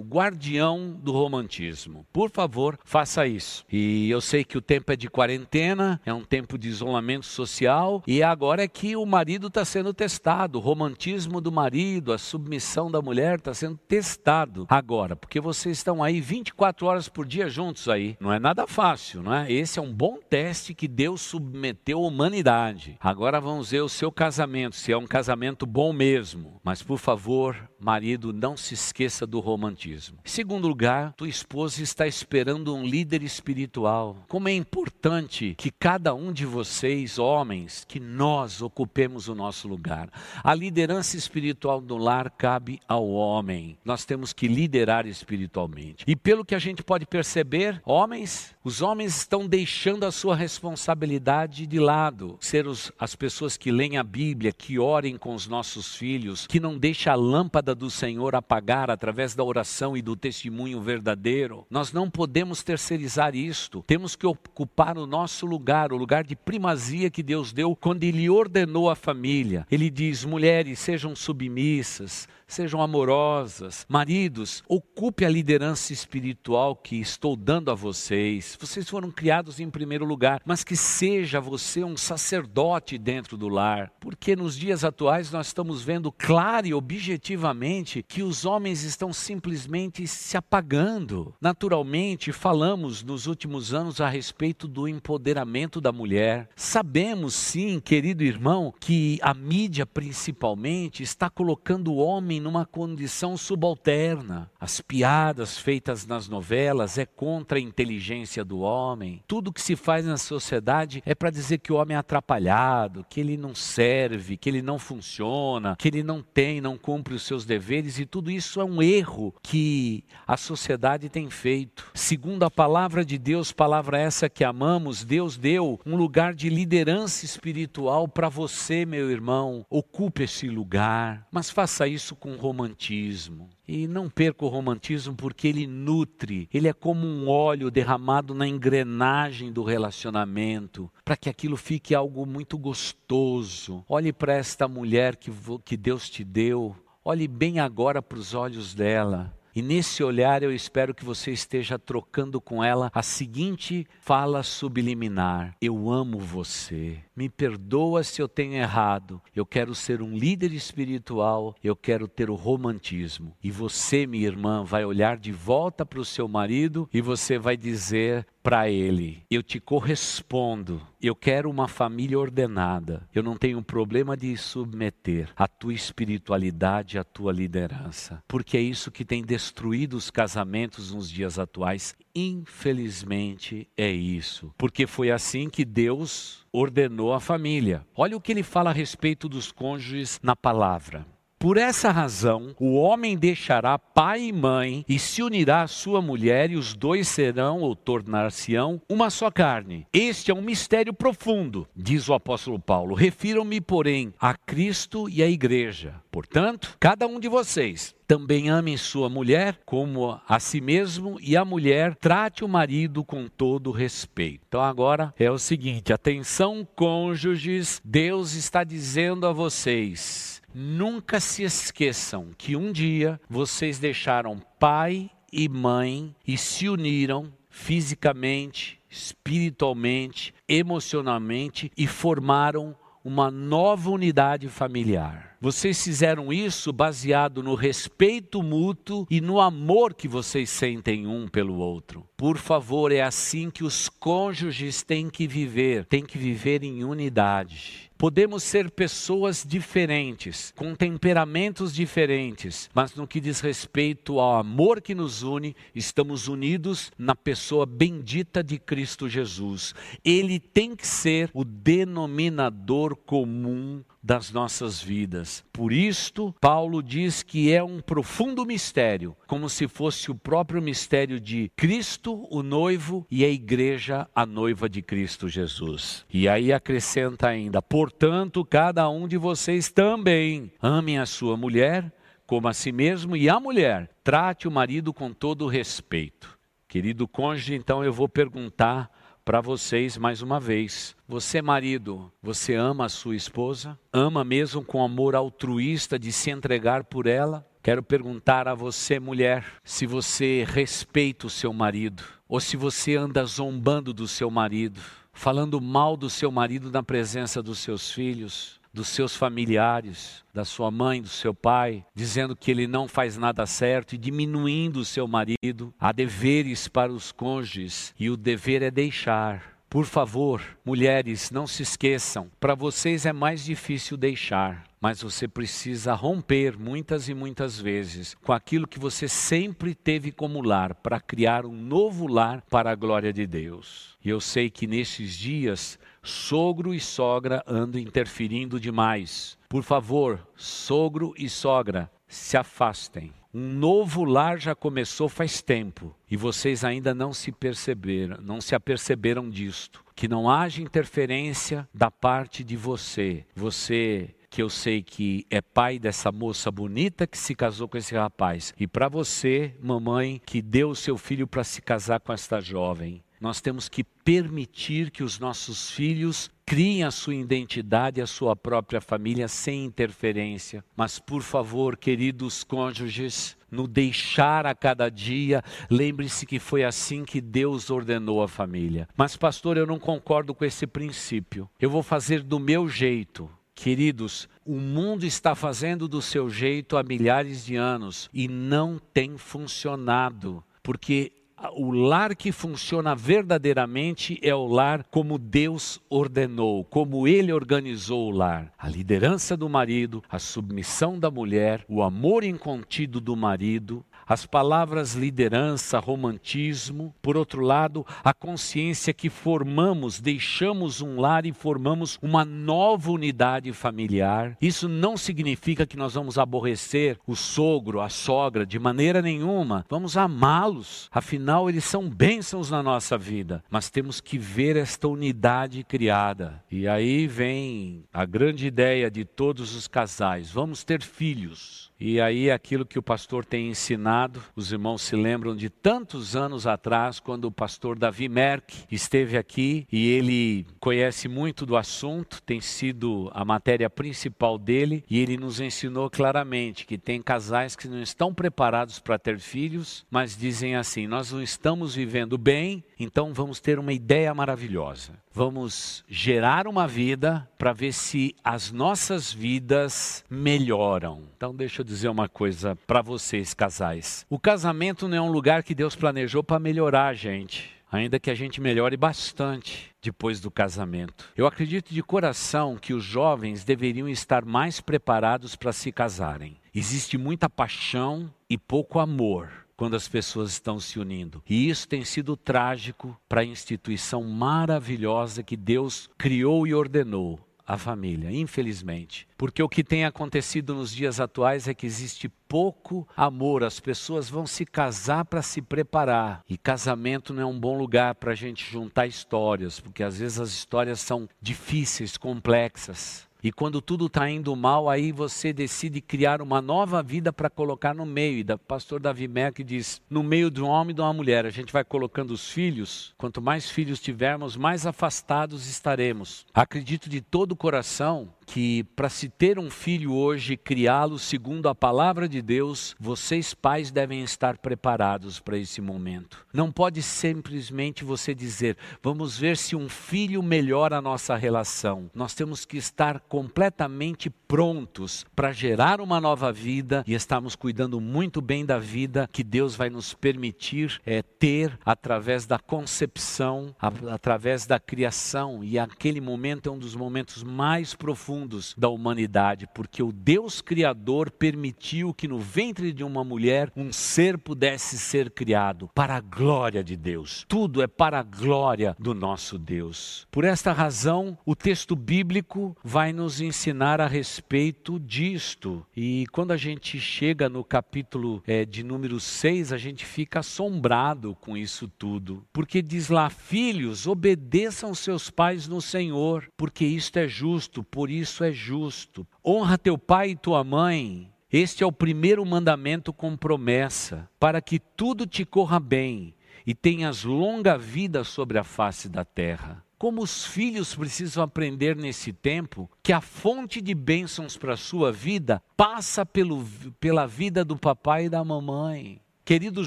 guardião 0.00 0.98
do 0.98 1.12
romantismo. 1.12 2.06
Por 2.10 2.30
favor, 2.30 2.78
faça 2.84 3.26
isso. 3.26 3.62
E 3.70 4.08
eu 4.08 4.18
sei 4.18 4.44
que 4.44 4.56
o 4.56 4.62
tempo 4.62 4.90
é 4.90 4.96
de 4.96 5.10
quarentena, 5.10 6.00
é 6.06 6.14
um 6.14 6.24
tempo 6.24 6.56
de 6.56 6.70
isolamento 6.70 7.26
social, 7.26 8.02
e 8.06 8.22
agora 8.22 8.64
é 8.64 8.68
que 8.68 8.96
o 8.96 9.04
marido 9.04 9.48
está 9.48 9.62
sendo 9.62 9.92
testado, 9.92 10.58
o 10.58 10.62
romantismo 10.62 11.38
do 11.38 11.52
marido, 11.52 12.14
a 12.14 12.18
submissão 12.18 12.90
da 12.90 13.02
mulher 13.02 13.36
está 13.36 13.52
sendo 13.52 13.76
testado 13.76 14.66
agora, 14.70 15.14
porque 15.14 15.38
vocês 15.38 15.76
estão 15.76 16.02
aí 16.02 16.18
24 16.18 16.86
horas 16.86 17.06
por 17.06 17.26
dia 17.26 17.50
juntos 17.50 17.90
aí. 17.90 18.16
Não 18.18 18.32
é 18.32 18.38
nada 18.38 18.66
fácil, 18.66 19.22
não 19.22 19.34
é? 19.34 19.52
Esse 19.52 19.78
é 19.78 19.82
um 19.82 19.92
bom 19.92 20.18
teste 20.30 20.72
que 20.72 20.88
Deus 20.88 21.20
submeteu 21.20 21.98
à 21.98 22.06
humanidade. 22.06 22.96
Agora 22.98 23.38
vamos 23.38 23.70
ver 23.70 23.82
o 23.82 23.88
seu 23.88 24.10
casamento, 24.10 24.76
se 24.76 24.92
é 24.92 24.96
um 24.96 25.06
casamento 25.06 25.66
bom 25.66 25.92
mesmo. 25.92 26.58
Mas 26.64 26.82
por 26.82 26.98
favor, 26.98 27.68
marido, 27.78 28.32
não 28.32 28.56
se 28.56 28.74
esqueça 28.84 29.26
do 29.26 29.40
romantismo. 29.40 30.18
Segundo 30.24 30.68
lugar, 30.68 31.12
tua 31.14 31.28
esposa 31.28 31.82
está 31.82 32.06
esperando 32.06 32.74
um 32.74 32.84
líder 32.84 33.22
espiritual. 33.22 34.16
Como 34.28 34.48
é 34.48 34.52
importante 34.52 35.54
que 35.56 35.70
cada 35.70 36.14
um 36.14 36.32
de 36.32 36.46
vocês, 36.46 37.18
homens, 37.18 37.84
que 37.86 37.98
nós 37.98 38.62
ocupemos 38.62 39.28
o 39.28 39.34
nosso 39.34 39.66
lugar. 39.66 40.08
A 40.42 40.54
liderança 40.54 41.16
espiritual 41.16 41.80
do 41.80 41.96
lar 41.96 42.30
cabe 42.30 42.80
ao 42.86 43.08
homem. 43.08 43.78
Nós 43.84 44.04
temos 44.04 44.32
que 44.32 44.46
liderar 44.46 45.06
espiritualmente. 45.06 46.04
E 46.06 46.14
pelo 46.14 46.44
que 46.44 46.54
a 46.54 46.58
gente 46.58 46.82
pode 46.82 47.06
perceber, 47.06 47.80
homens, 47.84 48.53
Os 48.66 48.80
homens 48.80 49.18
estão 49.18 49.46
deixando 49.46 50.04
a 50.04 50.10
sua 50.10 50.34
responsabilidade 50.34 51.66
de 51.66 51.78
lado, 51.78 52.38
ser 52.40 52.66
os, 52.66 52.90
as 52.98 53.14
pessoas 53.14 53.58
que 53.58 53.70
leem 53.70 53.98
a 53.98 54.02
Bíblia, 54.02 54.52
que 54.52 54.78
orem 54.78 55.18
com 55.18 55.34
os 55.34 55.46
nossos 55.46 55.94
filhos, 55.94 56.46
que 56.46 56.58
não 56.58 56.78
deixam 56.78 57.12
a 57.12 57.16
lâmpada 57.16 57.74
do 57.74 57.90
Senhor 57.90 58.34
apagar 58.34 58.90
através 58.90 59.34
da 59.34 59.44
oração 59.44 59.94
e 59.94 60.00
do 60.00 60.16
testemunho 60.16 60.80
verdadeiro. 60.80 61.66
Nós 61.68 61.92
não 61.92 62.08
podemos 62.08 62.62
terceirizar 62.62 63.36
isto. 63.36 63.84
Temos 63.86 64.16
que 64.16 64.26
ocupar 64.26 64.96
o 64.96 65.06
nosso 65.06 65.44
lugar, 65.44 65.92
o 65.92 65.98
lugar 65.98 66.24
de 66.24 66.34
primazia 66.34 67.10
que 67.10 67.22
Deus 67.22 67.52
deu 67.52 67.76
quando 67.76 68.02
Ele 68.02 68.30
ordenou 68.30 68.88
a 68.88 68.96
família. 68.96 69.66
Ele 69.70 69.90
diz: 69.90 70.24
mulheres, 70.24 70.78
sejam 70.78 71.14
submissas, 71.14 72.26
sejam 72.46 72.80
amorosas. 72.80 73.86
Maridos, 73.88 74.62
ocupe 74.68 75.24
a 75.24 75.28
liderança 75.28 75.92
espiritual 75.92 76.76
que 76.76 76.96
estou 76.96 77.36
dando 77.36 77.70
a 77.70 77.74
vocês. 77.74 78.56
Vocês 78.60 78.88
foram 78.88 79.10
criados 79.10 79.60
em 79.60 79.70
primeiro 79.70 80.04
lugar, 80.04 80.40
mas 80.44 80.64
que 80.64 80.76
seja 80.76 81.40
você 81.40 81.84
um 81.84 81.96
sacerdote 81.96 82.98
dentro 82.98 83.36
do 83.36 83.48
lar. 83.48 83.92
Porque 84.00 84.36
nos 84.36 84.56
dias 84.56 84.84
atuais 84.84 85.30
nós 85.30 85.48
estamos 85.48 85.82
vendo 85.82 86.12
claro 86.12 86.66
e 86.66 86.74
objetivamente 86.74 88.02
que 88.02 88.22
os 88.22 88.44
homens 88.44 88.82
estão 88.82 89.12
simplesmente 89.12 90.06
se 90.06 90.36
apagando. 90.36 91.34
Naturalmente, 91.40 92.32
falamos 92.32 93.02
nos 93.02 93.26
últimos 93.26 93.72
anos 93.72 94.00
a 94.00 94.08
respeito 94.08 94.68
do 94.68 94.86
empoderamento 94.86 95.80
da 95.80 95.92
mulher. 95.92 96.48
Sabemos 96.56 97.34
sim, 97.34 97.80
querido 97.80 98.22
irmão, 98.22 98.72
que 98.78 99.18
a 99.22 99.34
mídia 99.34 99.86
principalmente 99.86 101.02
está 101.02 101.28
colocando 101.28 101.92
o 101.92 101.96
homem 101.96 102.33
numa 102.40 102.66
condição 102.66 103.36
subalterna. 103.36 104.50
As 104.60 104.80
piadas 104.80 105.58
feitas 105.58 106.06
nas 106.06 106.28
novelas 106.28 106.98
é 106.98 107.06
contra 107.06 107.58
a 107.58 107.60
inteligência 107.60 108.44
do 108.44 108.60
homem. 108.60 109.22
Tudo 109.26 109.52
que 109.52 109.60
se 109.60 109.76
faz 109.76 110.06
na 110.06 110.16
sociedade 110.16 111.02
é 111.04 111.14
para 111.14 111.30
dizer 111.30 111.58
que 111.58 111.72
o 111.72 111.76
homem 111.76 111.96
é 111.96 111.98
atrapalhado, 111.98 113.04
que 113.08 113.20
ele 113.20 113.36
não 113.36 113.54
serve, 113.54 114.36
que 114.36 114.48
ele 114.48 114.62
não 114.62 114.78
funciona, 114.78 115.76
que 115.76 115.88
ele 115.88 116.02
não 116.02 116.22
tem, 116.22 116.60
não 116.60 116.76
cumpre 116.76 117.14
os 117.14 117.22
seus 117.22 117.44
deveres 117.44 117.98
e 117.98 118.06
tudo 118.06 118.30
isso 118.30 118.60
é 118.60 118.64
um 118.64 118.82
erro 118.82 119.34
que 119.42 120.04
a 120.26 120.36
sociedade 120.36 121.08
tem 121.08 121.30
feito. 121.30 121.90
Segundo 121.94 122.44
a 122.44 122.50
palavra 122.50 123.04
de 123.04 123.18
Deus, 123.18 123.52
palavra 123.52 123.98
essa 123.98 124.28
que 124.28 124.44
amamos, 124.44 125.04
Deus 125.04 125.36
deu 125.36 125.80
um 125.84 125.96
lugar 125.96 126.34
de 126.34 126.48
liderança 126.48 127.24
espiritual 127.24 128.08
para 128.08 128.28
você, 128.28 128.84
meu 128.84 129.10
irmão. 129.10 129.64
Ocupe 129.68 130.24
esse 130.24 130.48
lugar, 130.48 131.26
mas 131.30 131.50
faça 131.50 131.86
isso 131.86 132.16
com 132.24 132.36
romantismo. 132.36 133.50
E 133.68 133.86
não 133.86 134.08
perca 134.08 134.46
o 134.46 134.48
romantismo 134.48 135.14
porque 135.14 135.46
ele 135.46 135.66
nutre, 135.66 136.48
ele 136.54 136.68
é 136.68 136.72
como 136.72 137.06
um 137.06 137.28
óleo 137.28 137.70
derramado 137.70 138.34
na 138.34 138.48
engrenagem 138.48 139.52
do 139.52 139.62
relacionamento, 139.62 140.90
para 141.04 141.18
que 141.18 141.28
aquilo 141.28 141.54
fique 141.54 141.94
algo 141.94 142.24
muito 142.24 142.56
gostoso. 142.56 143.84
Olhe 143.86 144.10
para 144.10 144.32
esta 144.32 144.66
mulher 144.66 145.16
que, 145.16 145.30
que 145.66 145.76
Deus 145.76 146.08
te 146.08 146.24
deu, 146.24 146.74
olhe 147.04 147.28
bem 147.28 147.60
agora 147.60 148.00
para 148.00 148.16
os 148.16 148.32
olhos 148.32 148.74
dela. 148.74 149.30
E 149.54 149.62
nesse 149.62 150.02
olhar 150.02 150.42
eu 150.42 150.52
espero 150.52 150.92
que 150.92 151.04
você 151.04 151.30
esteja 151.30 151.78
trocando 151.78 152.40
com 152.40 152.64
ela 152.64 152.90
a 152.92 153.02
seguinte 153.02 153.86
fala 154.00 154.42
subliminar: 154.42 155.54
Eu 155.60 155.88
amo 155.90 156.18
você. 156.18 156.98
Me 157.16 157.28
perdoa 157.28 158.02
se 158.02 158.20
eu 158.20 158.28
tenho 158.28 158.54
errado. 158.54 159.22
Eu 159.34 159.46
quero 159.46 159.74
ser 159.74 160.02
um 160.02 160.16
líder 160.16 160.52
espiritual. 160.52 161.54
Eu 161.62 161.76
quero 161.76 162.08
ter 162.08 162.28
o 162.28 162.34
romantismo. 162.34 163.36
E 163.42 163.50
você, 163.50 164.06
minha 164.06 164.26
irmã, 164.26 164.64
vai 164.64 164.84
olhar 164.84 165.16
de 165.16 165.30
volta 165.30 165.86
para 165.86 166.00
o 166.00 166.04
seu 166.04 166.26
marido 166.26 166.88
e 166.92 167.00
você 167.00 167.38
vai 167.38 167.56
dizer: 167.56 168.26
para 168.44 168.68
ele: 168.68 169.24
Eu 169.30 169.42
te 169.42 169.58
correspondo. 169.58 170.82
Eu 171.00 171.16
quero 171.16 171.50
uma 171.50 171.66
família 171.66 172.18
ordenada. 172.18 173.08
Eu 173.14 173.22
não 173.22 173.36
tenho 173.36 173.62
problema 173.62 174.16
de 174.16 174.36
submeter 174.36 175.30
a 175.34 175.48
tua 175.48 175.72
espiritualidade 175.72 176.98
à 176.98 177.04
tua 177.04 177.32
liderança. 177.32 178.22
Porque 178.28 178.56
é 178.56 178.60
isso 178.60 178.90
que 178.90 179.04
tem 179.04 179.22
destruído 179.22 179.94
os 179.94 180.10
casamentos 180.10 180.92
nos 180.92 181.10
dias 181.10 181.38
atuais. 181.38 181.94
Infelizmente 182.14 183.68
é 183.76 183.90
isso. 183.90 184.52
Porque 184.58 184.86
foi 184.86 185.10
assim 185.10 185.48
que 185.48 185.64
Deus 185.64 186.43
ordenou 186.54 187.12
a 187.12 187.18
família. 187.18 187.84
Olha 187.96 188.16
o 188.16 188.20
que 188.20 188.30
ele 188.30 188.44
fala 188.44 188.70
a 188.70 188.72
respeito 188.72 189.28
dos 189.28 189.50
cônjuges 189.50 190.20
na 190.22 190.36
palavra. 190.36 191.04
Por 191.36 191.58
essa 191.58 191.90
razão, 191.90 192.54
o 192.58 192.74
homem 192.74 193.18
deixará 193.18 193.78
pai 193.78 194.28
e 194.28 194.32
mãe 194.32 194.82
e 194.88 194.98
se 194.98 195.22
unirá 195.22 195.60
à 195.60 195.66
sua 195.66 196.00
mulher, 196.00 196.50
e 196.50 196.56
os 196.56 196.72
dois 196.72 197.06
serão 197.06 197.60
ou 197.60 197.76
tornar-se-ão 197.76 198.80
uma 198.88 199.10
só 199.10 199.30
carne. 199.30 199.86
Este 199.92 200.30
é 200.30 200.34
um 200.34 200.40
mistério 200.40 200.94
profundo, 200.94 201.68
diz 201.76 202.08
o 202.08 202.14
apóstolo 202.14 202.58
Paulo. 202.58 202.94
Refiram-me, 202.94 203.60
porém, 203.60 204.14
a 204.18 204.32
Cristo 204.32 205.06
e 205.06 205.22
à 205.22 205.28
igreja. 205.28 205.96
Portanto, 206.10 206.78
cada 206.80 207.06
um 207.06 207.20
de 207.20 207.28
vocês 207.28 207.94
também 208.06 208.48
ame 208.48 208.76
sua 208.78 209.08
mulher 209.08 209.58
como 209.64 210.20
a 210.28 210.40
si 210.40 210.60
mesmo 210.60 211.18
e 211.20 211.36
a 211.36 211.44
mulher 211.44 211.94
trate 211.94 212.44
o 212.44 212.48
marido 212.48 213.04
com 213.04 213.26
todo 213.26 213.70
respeito. 213.70 214.44
Então 214.48 214.60
agora 214.60 215.14
é 215.18 215.30
o 215.30 215.38
seguinte, 215.38 215.92
atenção 215.92 216.66
cônjuges, 216.74 217.80
Deus 217.84 218.34
está 218.34 218.64
dizendo 218.64 219.26
a 219.26 219.32
vocês, 219.32 220.34
Nunca 220.54 221.18
se 221.18 221.42
esqueçam 221.42 222.28
que 222.38 222.54
um 222.54 222.70
dia 222.70 223.20
vocês 223.28 223.80
deixaram 223.80 224.40
pai 224.56 225.10
e 225.32 225.48
mãe 225.48 226.14
e 226.24 226.38
se 226.38 226.68
uniram 226.68 227.32
fisicamente, 227.50 228.80
espiritualmente, 228.88 230.32
emocionalmente 230.48 231.72
e 231.76 231.88
formaram 231.88 232.76
uma 233.04 233.30
nova 233.30 233.90
unidade 233.90 234.48
familiar. 234.48 235.36
Vocês 235.38 235.84
fizeram 235.84 236.32
isso 236.32 236.72
baseado 236.72 237.42
no 237.42 237.54
respeito 237.54 238.42
mútuo 238.42 239.06
e 239.10 239.20
no 239.20 239.38
amor 239.38 239.92
que 239.92 240.08
vocês 240.08 240.48
sentem 240.48 241.06
um 241.06 241.28
pelo 241.28 241.56
outro. 241.56 242.08
Por 242.16 242.38
favor, 242.38 242.90
é 242.90 243.02
assim 243.02 243.50
que 243.50 243.62
os 243.62 243.90
cônjuges 243.90 244.82
têm 244.82 245.10
que 245.10 245.26
viver, 245.26 245.84
têm 245.84 246.02
que 246.02 246.16
viver 246.16 246.64
em 246.64 246.82
unidade. 246.82 247.90
Podemos 248.04 248.42
ser 248.42 248.70
pessoas 248.70 249.42
diferentes, 249.48 250.52
com 250.54 250.74
temperamentos 250.74 251.74
diferentes, 251.74 252.68
mas 252.74 252.94
no 252.94 253.06
que 253.06 253.18
diz 253.18 253.40
respeito 253.40 254.20
ao 254.20 254.36
amor 254.40 254.82
que 254.82 254.94
nos 254.94 255.22
une, 255.22 255.56
estamos 255.74 256.28
unidos 256.28 256.92
na 256.98 257.16
pessoa 257.16 257.64
bendita 257.64 258.44
de 258.44 258.58
Cristo 258.58 259.08
Jesus. 259.08 259.74
Ele 260.04 260.38
tem 260.38 260.76
que 260.76 260.86
ser 260.86 261.30
o 261.32 261.46
denominador 261.46 262.94
comum 262.94 263.82
das 264.04 264.30
nossas 264.30 264.82
vidas. 264.82 265.42
Por 265.50 265.72
isto, 265.72 266.34
Paulo 266.38 266.82
diz 266.82 267.22
que 267.22 267.50
é 267.50 267.64
um 267.64 267.80
profundo 267.80 268.44
mistério, 268.44 269.16
como 269.26 269.48
se 269.48 269.66
fosse 269.66 270.10
o 270.10 270.14
próprio 270.14 270.60
mistério 270.60 271.18
de 271.18 271.50
Cristo, 271.56 272.26
o 272.30 272.42
noivo, 272.42 273.06
e 273.10 273.24
a 273.24 273.28
igreja, 273.30 274.06
a 274.14 274.26
noiva 274.26 274.68
de 274.68 274.82
Cristo 274.82 275.26
Jesus. 275.26 276.04
E 276.12 276.28
aí 276.28 276.52
acrescenta 276.52 277.28
ainda: 277.28 277.62
portanto, 277.62 278.44
cada 278.44 278.86
um 278.90 279.08
de 279.08 279.16
vocês 279.16 279.70
também 279.70 280.52
amem 280.60 280.98
a 280.98 281.06
sua 281.06 281.34
mulher 281.34 281.90
como 282.26 282.48
a 282.48 282.54
si 282.54 282.72
mesmo, 282.72 283.16
e 283.16 283.28
a 283.28 283.38
mulher 283.38 283.90
trate 284.02 284.48
o 284.48 284.50
marido 284.50 284.92
com 284.92 285.12
todo 285.12 285.46
respeito. 285.46 286.38
Querido 286.66 287.06
cônjuge, 287.06 287.54
então 287.54 287.84
eu 287.84 287.92
vou 287.92 288.08
perguntar 288.08 288.90
para 289.24 289.40
vocês 289.40 289.96
mais 289.96 290.20
uma 290.20 290.38
vez. 290.38 290.94
Você, 291.08 291.40
marido, 291.40 292.12
você 292.22 292.54
ama 292.54 292.84
a 292.84 292.88
sua 292.90 293.16
esposa? 293.16 293.78
Ama 293.92 294.22
mesmo 294.22 294.62
com 294.62 294.84
amor 294.84 295.16
altruísta 295.16 295.98
de 295.98 296.12
se 296.12 296.30
entregar 296.30 296.84
por 296.84 297.06
ela? 297.06 297.46
Quero 297.62 297.82
perguntar 297.82 298.46
a 298.46 298.54
você, 298.54 299.00
mulher, 299.00 299.46
se 299.64 299.86
você 299.86 300.44
respeita 300.46 301.26
o 301.26 301.30
seu 301.30 301.52
marido 301.52 302.02
ou 302.28 302.38
se 302.38 302.56
você 302.56 302.96
anda 302.96 303.24
zombando 303.24 303.94
do 303.94 304.06
seu 304.06 304.30
marido, 304.30 304.80
falando 305.12 305.60
mal 305.60 305.96
do 305.96 306.10
seu 306.10 306.30
marido 306.30 306.70
na 306.70 306.82
presença 306.82 307.42
dos 307.42 307.60
seus 307.60 307.90
filhos, 307.90 308.60
dos 308.74 308.88
seus 308.88 309.14
familiares, 309.14 310.24
da 310.34 310.44
sua 310.44 310.70
mãe, 310.70 311.00
do 311.00 311.08
seu 311.08 311.32
pai, 311.32 311.86
dizendo 311.94 312.34
que 312.34 312.50
ele 312.50 312.66
não 312.66 312.88
faz 312.88 313.16
nada 313.16 313.46
certo 313.46 313.94
e 313.94 313.98
diminuindo 313.98 314.80
o 314.80 314.84
seu 314.84 315.06
marido. 315.06 315.72
Há 315.78 315.92
deveres 315.92 316.66
para 316.66 316.92
os 316.92 317.12
cônjuges 317.12 317.94
e 317.98 318.10
o 318.10 318.16
dever 318.16 318.62
é 318.62 318.70
deixar. 318.70 319.54
Por 319.70 319.86
favor, 319.86 320.42
mulheres, 320.64 321.30
não 321.30 321.46
se 321.46 321.62
esqueçam, 321.62 322.30
para 322.38 322.54
vocês 322.54 323.06
é 323.06 323.12
mais 323.12 323.44
difícil 323.44 323.96
deixar 323.96 324.64
mas 324.84 325.00
você 325.00 325.26
precisa 325.26 325.94
romper 325.94 326.58
muitas 326.58 327.08
e 327.08 327.14
muitas 327.14 327.58
vezes 327.58 328.14
com 328.22 328.34
aquilo 328.34 328.68
que 328.68 328.78
você 328.78 329.08
sempre 329.08 329.74
teve 329.74 330.12
como 330.12 330.42
lar 330.42 330.74
para 330.74 331.00
criar 331.00 331.46
um 331.46 331.56
novo 331.56 332.06
lar 332.06 332.42
para 332.50 332.70
a 332.70 332.74
glória 332.74 333.10
de 333.10 333.26
Deus. 333.26 333.96
E 334.04 334.10
eu 334.10 334.20
sei 334.20 334.50
que 334.50 334.66
nesses 334.66 335.14
dias 335.14 335.78
sogro 336.04 336.74
e 336.74 336.78
sogra 336.78 337.42
andam 337.46 337.80
interferindo 337.80 338.60
demais. 338.60 339.36
Por 339.48 339.62
favor, 339.62 340.24
sogro 340.36 341.14
e 341.18 341.28
sogra, 341.28 341.90
se 342.06 342.36
afastem. 342.36 343.12
Um 343.32 343.52
novo 343.52 344.04
lar 344.04 344.38
já 344.38 344.54
começou 344.54 345.08
faz 345.08 345.42
tempo 345.42 345.92
e 346.08 346.16
vocês 346.16 346.62
ainda 346.62 346.94
não 346.94 347.12
se 347.12 347.32
perceberam, 347.32 348.18
não 348.22 348.40
se 348.40 348.54
aperceberam 348.54 349.28
disto. 349.28 349.82
Que 349.96 350.06
não 350.06 350.30
haja 350.30 350.62
interferência 350.62 351.68
da 351.74 351.90
parte 351.90 352.44
de 352.44 352.56
você. 352.56 353.24
Você 353.34 354.14
que 354.34 354.42
eu 354.42 354.50
sei 354.50 354.82
que 354.82 355.24
é 355.30 355.40
pai 355.40 355.78
dessa 355.78 356.10
moça 356.10 356.50
bonita 356.50 357.06
que 357.06 357.16
se 357.16 357.36
casou 357.36 357.68
com 357.68 357.78
esse 357.78 357.94
rapaz. 357.94 358.52
E 358.58 358.66
para 358.66 358.88
você, 358.88 359.54
mamãe, 359.62 360.20
que 360.26 360.42
deu 360.42 360.70
o 360.70 360.76
seu 360.76 360.98
filho 360.98 361.24
para 361.24 361.44
se 361.44 361.62
casar 361.62 362.00
com 362.00 362.12
esta 362.12 362.40
jovem. 362.40 363.00
Nós 363.24 363.40
temos 363.40 363.70
que 363.70 363.82
permitir 363.82 364.90
que 364.90 365.02
os 365.02 365.18
nossos 365.18 365.70
filhos 365.70 366.30
criem 366.44 366.84
a 366.84 366.90
sua 366.90 367.14
identidade 367.14 368.02
a 368.02 368.06
sua 368.06 368.36
própria 368.36 368.82
família 368.82 369.28
sem 369.28 369.64
interferência. 369.64 370.62
Mas, 370.76 370.98
por 370.98 371.22
favor, 371.22 371.74
queridos 371.74 372.44
cônjuges, 372.44 373.34
no 373.50 373.66
deixar 373.66 374.44
a 374.44 374.54
cada 374.54 374.90
dia, 374.90 375.42
lembre-se 375.70 376.26
que 376.26 376.38
foi 376.38 376.64
assim 376.64 377.02
que 377.02 377.18
Deus 377.18 377.70
ordenou 377.70 378.22
a 378.22 378.28
família. 378.28 378.86
Mas, 378.94 379.16
pastor, 379.16 379.56
eu 379.56 379.66
não 379.66 379.78
concordo 379.78 380.34
com 380.34 380.44
esse 380.44 380.66
princípio. 380.66 381.48
Eu 381.58 381.70
vou 381.70 381.82
fazer 381.82 382.22
do 382.22 382.38
meu 382.38 382.68
jeito. 382.68 383.30
Queridos, 383.54 384.28
o 384.44 384.56
mundo 384.56 385.06
está 385.06 385.34
fazendo 385.34 385.88
do 385.88 386.02
seu 386.02 386.28
jeito 386.28 386.76
há 386.76 386.82
milhares 386.82 387.42
de 387.46 387.56
anos 387.56 388.10
e 388.12 388.28
não 388.28 388.78
tem 388.92 389.16
funcionado, 389.16 390.44
porque 390.62 391.23
o 391.52 391.70
lar 391.70 392.14
que 392.14 392.32
funciona 392.32 392.94
verdadeiramente 392.94 394.18
é 394.22 394.34
o 394.34 394.46
lar 394.46 394.84
como 394.90 395.18
Deus 395.18 395.80
ordenou, 395.88 396.64
como 396.64 397.06
Ele 397.06 397.32
organizou 397.32 398.08
o 398.08 398.10
lar. 398.10 398.52
A 398.58 398.68
liderança 398.68 399.36
do 399.36 399.48
marido, 399.48 400.02
a 400.08 400.18
submissão 400.18 400.98
da 400.98 401.10
mulher, 401.10 401.64
o 401.68 401.82
amor 401.82 402.24
incontido 402.24 403.00
do 403.00 403.16
marido, 403.16 403.84
as 404.06 404.26
palavras 404.26 404.94
liderança, 404.94 405.78
romantismo, 405.78 406.94
por 407.00 407.16
outro 407.16 407.40
lado, 407.40 407.86
a 408.02 408.12
consciência 408.12 408.92
que 408.92 409.08
formamos, 409.08 410.00
deixamos 410.00 410.80
um 410.80 411.00
lar 411.00 411.26
e 411.26 411.32
formamos 411.32 411.98
uma 412.02 412.24
nova 412.24 412.90
unidade 412.90 413.52
familiar. 413.52 414.36
Isso 414.40 414.68
não 414.68 414.96
significa 414.96 415.66
que 415.66 415.76
nós 415.76 415.94
vamos 415.94 416.18
aborrecer 416.18 416.98
o 417.06 417.14
sogro, 417.14 417.80
a 417.80 417.88
sogra, 417.88 418.46
de 418.46 418.58
maneira 418.58 419.00
nenhuma. 419.00 419.64
Vamos 419.68 419.96
amá-los, 419.96 420.88
afinal, 420.92 421.48
eles 421.48 421.64
são 421.64 421.88
bênçãos 421.88 422.50
na 422.50 422.62
nossa 422.62 422.96
vida, 422.98 423.42
mas 423.50 423.70
temos 423.70 424.00
que 424.00 424.18
ver 424.18 424.56
esta 424.56 424.88
unidade 424.88 425.64
criada. 425.64 426.42
E 426.50 426.68
aí 426.68 427.06
vem 427.06 427.84
a 427.92 428.04
grande 428.04 428.46
ideia 428.46 428.90
de 428.90 429.04
todos 429.04 429.54
os 429.54 429.66
casais: 429.66 430.30
vamos 430.30 430.64
ter 430.64 430.82
filhos. 430.82 431.72
E 431.78 432.00
aí 432.00 432.30
aquilo 432.30 432.64
que 432.64 432.78
o 432.78 432.82
pastor 432.82 433.24
tem 433.24 433.48
ensinado, 433.48 434.22
os 434.36 434.52
irmãos 434.52 434.82
se 434.82 434.94
lembram 434.94 435.34
de 435.34 435.50
tantos 435.50 436.14
anos 436.14 436.46
atrás, 436.46 437.00
quando 437.00 437.26
o 437.26 437.32
pastor 437.32 437.78
Davi 437.78 438.08
Merck 438.08 438.64
esteve 438.70 439.16
aqui 439.16 439.66
e 439.70 439.90
ele 439.90 440.46
conhece 440.60 441.08
muito 441.08 441.44
do 441.44 441.56
assunto, 441.56 442.22
tem 442.22 442.40
sido 442.40 443.10
a 443.12 443.24
matéria 443.24 443.68
principal 443.68 444.38
dele, 444.38 444.84
e 444.88 444.98
ele 444.98 445.16
nos 445.16 445.40
ensinou 445.40 445.90
claramente 445.90 446.66
que 446.66 446.78
tem 446.78 447.02
casais 447.02 447.56
que 447.56 447.68
não 447.68 447.82
estão 447.82 448.14
preparados 448.14 448.78
para 448.78 448.98
ter 448.98 449.18
filhos, 449.18 449.84
mas 449.90 450.16
dizem 450.16 450.56
assim: 450.56 450.86
nós 450.86 451.10
não 451.10 451.22
estamos 451.22 451.74
vivendo 451.74 452.16
bem, 452.16 452.64
então 452.78 453.12
vamos 453.12 453.40
ter 453.40 453.58
uma 453.58 453.72
ideia 453.72 454.14
maravilhosa. 454.14 455.03
Vamos 455.16 455.84
gerar 455.86 456.48
uma 456.48 456.66
vida 456.66 457.30
para 457.38 457.52
ver 457.52 457.72
se 457.72 458.16
as 458.24 458.50
nossas 458.50 459.12
vidas 459.12 460.04
melhoram. 460.10 461.02
Então 461.16 461.32
deixa 461.32 461.60
eu 461.60 461.64
dizer 461.64 461.88
uma 461.88 462.08
coisa 462.08 462.58
para 462.66 462.82
vocês, 462.82 463.32
casais. 463.32 464.04
O 464.10 464.18
casamento 464.18 464.88
não 464.88 464.96
é 464.96 465.00
um 465.00 465.12
lugar 465.12 465.44
que 465.44 465.54
Deus 465.54 465.76
planejou 465.76 466.24
para 466.24 466.40
melhorar 466.40 466.88
a 466.88 466.94
gente, 466.94 467.52
ainda 467.70 468.00
que 468.00 468.10
a 468.10 468.14
gente 468.16 468.40
melhore 468.40 468.76
bastante 468.76 469.70
depois 469.80 470.18
do 470.18 470.32
casamento. 470.32 471.12
Eu 471.16 471.28
acredito 471.28 471.72
de 471.72 471.80
coração 471.80 472.56
que 472.56 472.74
os 472.74 472.82
jovens 472.82 473.44
deveriam 473.44 473.88
estar 473.88 474.24
mais 474.24 474.60
preparados 474.60 475.36
para 475.36 475.52
se 475.52 475.70
casarem. 475.70 476.38
Existe 476.52 476.98
muita 476.98 477.30
paixão 477.30 478.12
e 478.28 478.36
pouco 478.36 478.80
amor 478.80 479.43
quando 479.56 479.76
as 479.76 479.88
pessoas 479.88 480.30
estão 480.32 480.58
se 480.58 480.78
unindo. 480.78 481.22
E 481.28 481.48
isso 481.48 481.68
tem 481.68 481.84
sido 481.84 482.16
trágico 482.16 482.98
para 483.08 483.20
a 483.20 483.24
instituição 483.24 484.02
maravilhosa 484.04 485.22
que 485.22 485.36
Deus 485.36 485.88
criou 485.96 486.46
e 486.46 486.54
ordenou 486.54 487.20
a 487.46 487.58
família, 487.58 488.10
infelizmente. 488.10 489.06
Porque 489.18 489.42
o 489.42 489.48
que 489.48 489.62
tem 489.62 489.84
acontecido 489.84 490.54
nos 490.54 490.74
dias 490.74 490.98
atuais 490.98 491.46
é 491.46 491.54
que 491.54 491.66
existe 491.66 492.08
pouco 492.08 492.88
amor, 492.96 493.44
as 493.44 493.60
pessoas 493.60 494.08
vão 494.08 494.26
se 494.26 494.46
casar 494.46 495.04
para 495.04 495.22
se 495.22 495.42
preparar. 495.42 496.24
E 496.28 496.38
casamento 496.38 497.12
não 497.12 497.22
é 497.22 497.26
um 497.26 497.38
bom 497.38 497.56
lugar 497.56 497.94
para 497.96 498.12
a 498.12 498.14
gente 498.14 498.50
juntar 498.50 498.86
histórias, 498.86 499.60
porque 499.60 499.82
às 499.82 499.98
vezes 499.98 500.18
as 500.18 500.30
histórias 500.30 500.80
são 500.80 501.08
difíceis, 501.20 501.96
complexas. 501.96 503.06
E 503.24 503.32
quando 503.32 503.62
tudo 503.62 503.86
está 503.86 504.06
indo 504.10 504.36
mal, 504.36 504.68
aí 504.68 504.92
você 504.92 505.32
decide 505.32 505.80
criar 505.80 506.20
uma 506.20 506.42
nova 506.42 506.82
vida 506.82 507.10
para 507.10 507.30
colocar 507.30 507.74
no 507.74 507.86
meio. 507.86 508.18
E 508.18 508.30
o 508.30 508.38
pastor 508.38 508.78
Davi 508.78 509.08
Merck 509.08 509.42
diz: 509.42 509.80
no 509.88 510.02
meio 510.02 510.30
de 510.30 510.42
um 510.42 510.46
homem 510.46 510.72
e 510.72 510.74
de 510.74 510.82
uma 510.82 510.92
mulher, 510.92 511.24
a 511.24 511.30
gente 511.30 511.50
vai 511.50 511.64
colocando 511.64 512.10
os 512.10 512.28
filhos. 512.28 512.92
Quanto 512.98 513.22
mais 513.22 513.48
filhos 513.48 513.80
tivermos, 513.80 514.36
mais 514.36 514.66
afastados 514.66 515.48
estaremos. 515.48 516.26
Acredito 516.34 516.90
de 516.90 517.00
todo 517.00 517.32
o 517.32 517.36
coração 517.36 518.12
que 518.26 518.64
para 518.74 518.88
se 518.88 519.08
ter 519.08 519.38
um 519.38 519.50
filho 519.50 519.92
hoje, 519.92 520.36
criá-lo 520.36 520.98
segundo 520.98 521.48
a 521.48 521.54
palavra 521.54 522.08
de 522.08 522.22
Deus, 522.22 522.74
vocês 522.80 523.34
pais 523.34 523.70
devem 523.70 524.02
estar 524.02 524.38
preparados 524.38 525.20
para 525.20 525.38
esse 525.38 525.60
momento. 525.60 526.26
Não 526.32 526.50
pode 526.50 526.82
simplesmente 526.82 527.84
você 527.84 528.14
dizer, 528.14 528.56
vamos 528.82 529.18
ver 529.18 529.36
se 529.36 529.54
um 529.54 529.68
filho 529.68 530.22
melhora 530.22 530.78
a 530.78 530.82
nossa 530.82 531.16
relação. 531.16 531.90
Nós 531.94 532.14
temos 532.14 532.44
que 532.44 532.56
estar 532.56 533.00
completamente 533.00 534.08
prontos 534.08 535.04
para 535.14 535.32
gerar 535.32 535.80
uma 535.80 536.00
nova 536.00 536.32
vida 536.32 536.82
e 536.86 536.94
estamos 536.94 537.36
cuidando 537.36 537.80
muito 537.80 538.20
bem 538.20 538.44
da 538.44 538.58
vida 538.58 539.08
que 539.12 539.22
Deus 539.22 539.54
vai 539.54 539.70
nos 539.70 539.94
permitir 539.94 540.80
é, 540.84 541.02
ter 541.02 541.58
através 541.64 542.26
da 542.26 542.38
concepção, 542.38 543.54
a, 543.60 543.68
através 543.92 544.46
da 544.46 544.58
criação. 544.58 545.44
E 545.44 545.58
aquele 545.58 546.00
momento 546.00 546.48
é 546.48 546.52
um 546.52 546.58
dos 546.58 546.74
momentos 546.74 547.22
mais 547.22 547.74
profundos 547.74 548.13
profundos 548.14 548.54
da 548.56 548.68
humanidade, 548.68 549.48
porque 549.52 549.82
o 549.82 549.90
Deus 549.90 550.40
Criador 550.40 551.10
permitiu 551.10 551.92
que 551.92 552.06
no 552.06 552.18
ventre 552.18 552.72
de 552.72 552.84
uma 552.84 553.02
mulher 553.02 553.50
um 553.56 553.72
ser 553.72 554.16
pudesse 554.16 554.78
ser 554.78 555.10
criado 555.10 555.68
para 555.74 555.96
a 555.96 556.00
glória 556.00 556.62
de 556.62 556.76
Deus. 556.76 557.24
Tudo 557.28 557.60
é 557.60 557.66
para 557.66 557.98
a 557.98 558.02
glória 558.02 558.76
do 558.78 558.94
nosso 558.94 559.36
Deus. 559.36 560.06
Por 560.12 560.24
esta 560.24 560.52
razão, 560.52 561.18
o 561.26 561.34
texto 561.34 561.74
bíblico 561.74 562.56
vai 562.62 562.92
nos 562.92 563.20
ensinar 563.20 563.80
a 563.80 563.86
respeito 563.88 564.78
disto. 564.78 565.66
E 565.76 566.06
quando 566.12 566.30
a 566.30 566.36
gente 566.36 566.78
chega 566.78 567.28
no 567.28 567.42
capítulo 567.42 568.22
é, 568.26 568.44
de 568.44 568.62
número 568.62 569.00
6, 569.00 569.52
a 569.52 569.58
gente 569.58 569.84
fica 569.84 570.20
assombrado 570.20 571.16
com 571.20 571.36
isso 571.36 571.66
tudo. 571.66 572.24
Porque 572.32 572.62
diz 572.62 572.88
lá: 572.88 573.10
Filhos, 573.10 573.86
obedeçam 573.88 574.72
seus 574.72 575.10
pais 575.10 575.48
no 575.48 575.60
Senhor, 575.60 576.30
porque 576.36 576.64
isto 576.64 576.98
é 576.98 577.08
justo, 577.08 577.64
por 577.64 577.90
isso 577.90 578.03
isso 578.04 578.22
é 578.22 578.30
justo. 578.30 579.06
Honra 579.26 579.58
teu 579.58 579.76
pai 579.76 580.10
e 580.10 580.16
tua 580.16 580.44
mãe. 580.44 581.10
Este 581.32 581.64
é 581.64 581.66
o 581.66 581.72
primeiro 581.72 582.24
mandamento 582.24 582.92
com 582.92 583.16
promessa, 583.16 584.08
para 584.20 584.40
que 584.40 584.60
tudo 584.60 585.04
te 585.06 585.24
corra 585.24 585.58
bem 585.58 586.14
e 586.46 586.54
tenhas 586.54 587.02
longa 587.02 587.58
vida 587.58 588.04
sobre 588.04 588.38
a 588.38 588.44
face 588.44 588.88
da 588.88 589.04
terra. 589.04 589.64
Como 589.76 590.02
os 590.02 590.24
filhos 590.24 590.74
precisam 590.74 591.24
aprender 591.24 591.74
nesse 591.74 592.12
tempo 592.12 592.70
que 592.82 592.92
a 592.92 593.00
fonte 593.00 593.60
de 593.60 593.74
bênçãos 593.74 594.36
para 594.36 594.52
a 594.52 594.56
sua 594.56 594.92
vida 594.92 595.42
passa 595.56 596.06
pelo, 596.06 596.44
pela 596.78 597.06
vida 597.06 597.44
do 597.44 597.56
papai 597.56 598.04
e 598.04 598.08
da 598.08 598.22
mamãe. 598.22 599.00
Queridos 599.24 599.66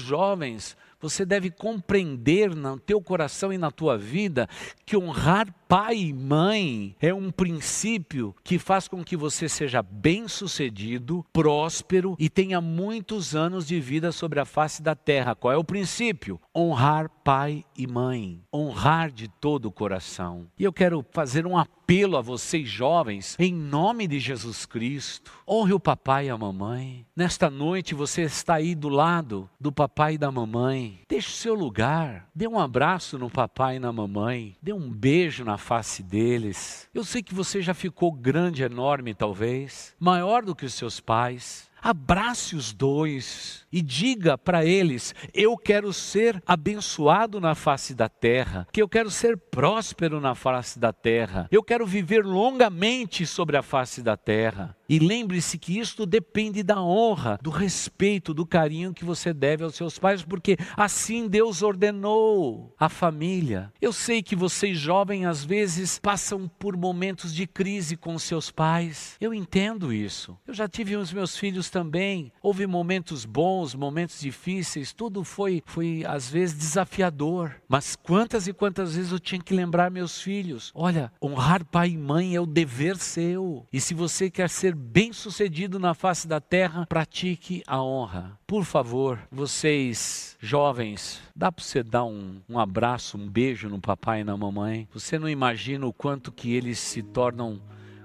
jovens, 0.00 0.76
você 1.00 1.24
deve 1.26 1.50
compreender 1.50 2.54
no 2.54 2.78
teu 2.78 3.02
coração 3.02 3.52
e 3.52 3.58
na 3.58 3.70
tua 3.70 3.98
vida 3.98 4.48
que 4.86 4.96
honrar 4.96 5.52
pai 5.68 5.98
e 5.98 6.12
mãe 6.14 6.96
é 6.98 7.12
um 7.12 7.30
princípio 7.30 8.34
que 8.42 8.58
faz 8.58 8.88
com 8.88 9.04
que 9.04 9.14
você 9.14 9.50
seja 9.50 9.82
bem-sucedido, 9.82 11.22
próspero 11.30 12.16
e 12.18 12.30
tenha 12.30 12.58
muitos 12.58 13.36
anos 13.36 13.66
de 13.66 13.78
vida 13.78 14.10
sobre 14.10 14.40
a 14.40 14.46
face 14.46 14.82
da 14.82 14.94
terra. 14.94 15.34
Qual 15.34 15.52
é 15.52 15.58
o 15.58 15.64
princípio? 15.64 16.40
Honrar 16.56 17.10
pai 17.22 17.66
e 17.76 17.86
mãe, 17.86 18.40
honrar 18.50 19.10
de 19.10 19.28
todo 19.28 19.66
o 19.66 19.70
coração. 19.72 20.46
E 20.58 20.64
eu 20.64 20.72
quero 20.72 21.04
fazer 21.12 21.46
um 21.46 21.58
apelo 21.58 22.16
a 22.16 22.22
vocês 22.22 22.66
jovens, 22.66 23.36
em 23.38 23.52
nome 23.52 24.06
de 24.06 24.18
Jesus 24.18 24.64
Cristo. 24.64 25.30
Honre 25.46 25.74
o 25.74 25.80
papai 25.80 26.26
e 26.26 26.30
a 26.30 26.38
mamãe. 26.38 27.04
Nesta 27.14 27.50
noite 27.50 27.94
você 27.94 28.22
está 28.22 28.54
aí 28.54 28.74
do 28.74 28.88
lado 28.88 29.48
do 29.60 29.70
papai 29.70 30.14
e 30.14 30.18
da 30.18 30.32
mamãe. 30.32 31.00
Deixe 31.06 31.28
o 31.28 31.32
seu 31.32 31.54
lugar. 31.54 32.26
Dê 32.34 32.48
um 32.48 32.58
abraço 32.58 33.18
no 33.18 33.28
papai 33.28 33.76
e 33.76 33.80
na 33.80 33.92
mamãe. 33.92 34.56
Dê 34.62 34.72
um 34.72 34.88
beijo 34.90 35.44
na 35.44 35.57
face 35.58 36.02
deles. 36.02 36.88
Eu 36.94 37.04
sei 37.04 37.22
que 37.22 37.34
você 37.34 37.60
já 37.60 37.74
ficou 37.74 38.10
grande, 38.12 38.62
enorme, 38.62 39.12
talvez, 39.12 39.94
maior 39.98 40.44
do 40.44 40.54
que 40.54 40.64
os 40.64 40.74
seus 40.74 41.00
pais. 41.00 41.68
Abrace 41.80 42.56
os 42.56 42.72
dois 42.72 43.66
e 43.72 43.80
diga 43.80 44.36
para 44.36 44.64
eles: 44.64 45.14
Eu 45.32 45.56
quero 45.56 45.92
ser 45.92 46.42
abençoado 46.46 47.40
na 47.40 47.54
face 47.54 47.94
da 47.94 48.08
terra, 48.08 48.66
que 48.72 48.82
eu 48.82 48.88
quero 48.88 49.10
ser 49.10 49.36
próspero 49.36 50.20
na 50.20 50.34
face 50.34 50.78
da 50.78 50.92
terra, 50.92 51.48
eu 51.50 51.62
quero 51.62 51.86
viver 51.86 52.24
longamente 52.24 53.24
sobre 53.26 53.56
a 53.56 53.62
face 53.62 54.02
da 54.02 54.16
terra. 54.16 54.76
E 54.88 54.98
lembre-se 54.98 55.58
que 55.58 55.78
isto 55.78 56.06
depende 56.06 56.62
da 56.62 56.82
honra, 56.82 57.38
do 57.42 57.50
respeito, 57.50 58.32
do 58.32 58.46
carinho 58.46 58.94
que 58.94 59.04
você 59.04 59.34
deve 59.34 59.62
aos 59.62 59.74
seus 59.74 59.98
pais, 59.98 60.22
porque 60.22 60.56
assim 60.76 61.28
Deus 61.28 61.60
ordenou 61.60 62.74
a 62.78 62.88
família. 62.88 63.70
Eu 63.82 63.92
sei 63.92 64.22
que 64.22 64.34
vocês 64.34 64.78
jovens 64.78 65.26
às 65.26 65.44
vezes 65.44 65.98
passam 65.98 66.48
por 66.58 66.74
momentos 66.76 67.34
de 67.34 67.46
crise 67.46 67.96
com 67.96 68.18
seus 68.18 68.50
pais. 68.50 69.16
Eu 69.20 69.34
entendo 69.34 69.92
isso. 69.92 70.38
Eu 70.46 70.54
já 70.54 70.66
tive 70.66 70.96
os 70.96 71.12
meus 71.12 71.36
filhos 71.36 71.68
também. 71.68 72.32
Houve 72.42 72.66
momentos 72.66 73.26
bons, 73.26 73.74
momentos 73.74 74.20
difíceis, 74.20 74.92
tudo 74.94 75.22
foi 75.22 75.62
foi 75.66 76.02
às 76.06 76.30
vezes 76.30 76.56
desafiador. 76.56 77.56
Mas 77.68 77.94
quantas 77.94 78.48
e 78.48 78.54
quantas 78.54 78.96
vezes 78.96 79.12
eu 79.12 79.20
tinha 79.20 79.40
que 79.40 79.54
lembrar 79.54 79.90
meus 79.90 80.20
filhos, 80.20 80.72
olha, 80.74 81.12
honrar 81.22 81.64
pai 81.64 81.90
e 81.90 81.98
mãe 81.98 82.34
é 82.34 82.40
o 82.40 82.46
dever 82.46 82.96
seu. 82.96 83.66
E 83.70 83.80
se 83.80 83.92
você 83.92 84.30
quer 84.30 84.48
ser 84.48 84.77
bem-sucedido 84.78 85.76
na 85.80 85.92
face 85.92 86.28
da 86.28 86.40
terra, 86.40 86.86
pratique 86.86 87.64
a 87.66 87.82
honra. 87.82 88.38
Por 88.46 88.64
favor, 88.64 89.18
vocês 89.28 90.36
jovens, 90.38 91.20
dá 91.34 91.50
para 91.50 91.64
você 91.64 91.82
dar 91.82 92.04
um, 92.04 92.40
um 92.48 92.60
abraço, 92.60 93.18
um 93.18 93.28
beijo 93.28 93.68
no 93.68 93.80
papai 93.80 94.20
e 94.20 94.24
na 94.24 94.36
mamãe? 94.36 94.88
Você 94.92 95.18
não 95.18 95.28
imagina 95.28 95.84
o 95.84 95.92
quanto 95.92 96.30
que 96.30 96.54
eles 96.54 96.78
se 96.78 97.02
tornam 97.02 97.60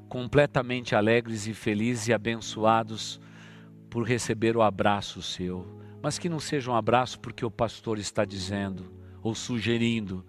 completamente 0.09 0.95
alegres 0.95 1.45
e 1.45 1.53
felizes 1.53 2.07
e 2.07 2.13
abençoados 2.13 3.21
por 3.87 4.03
receber 4.03 4.57
o 4.57 4.63
abraço 4.63 5.21
seu. 5.21 5.79
Mas 6.01 6.17
que 6.17 6.27
não 6.27 6.39
seja 6.39 6.71
um 6.71 6.75
abraço 6.75 7.19
porque 7.19 7.45
o 7.45 7.51
pastor 7.51 7.99
está 7.99 8.25
dizendo 8.25 8.91
ou 9.21 9.35
sugerindo, 9.35 10.25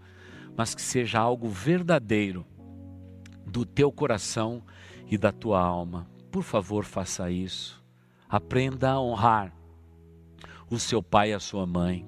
mas 0.54 0.74
que 0.74 0.82
seja 0.82 1.18
algo 1.18 1.48
verdadeiro 1.48 2.46
do 3.46 3.64
teu 3.64 3.90
coração 3.90 4.62
e 5.10 5.16
da 5.16 5.32
tua 5.32 5.60
alma. 5.60 6.13
Por 6.34 6.42
favor, 6.42 6.84
faça 6.84 7.30
isso. 7.30 7.80
Aprenda 8.28 8.90
a 8.90 9.00
honrar 9.00 9.52
o 10.68 10.80
seu 10.80 11.00
pai 11.00 11.30
e 11.30 11.32
a 11.32 11.38
sua 11.38 11.64
mãe. 11.64 12.04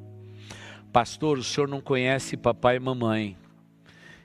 Pastor, 0.92 1.38
o 1.38 1.44
senhor 1.44 1.68
não 1.68 1.80
conhece 1.80 2.36
papai 2.36 2.74
e 2.74 2.80
mamãe. 2.80 3.38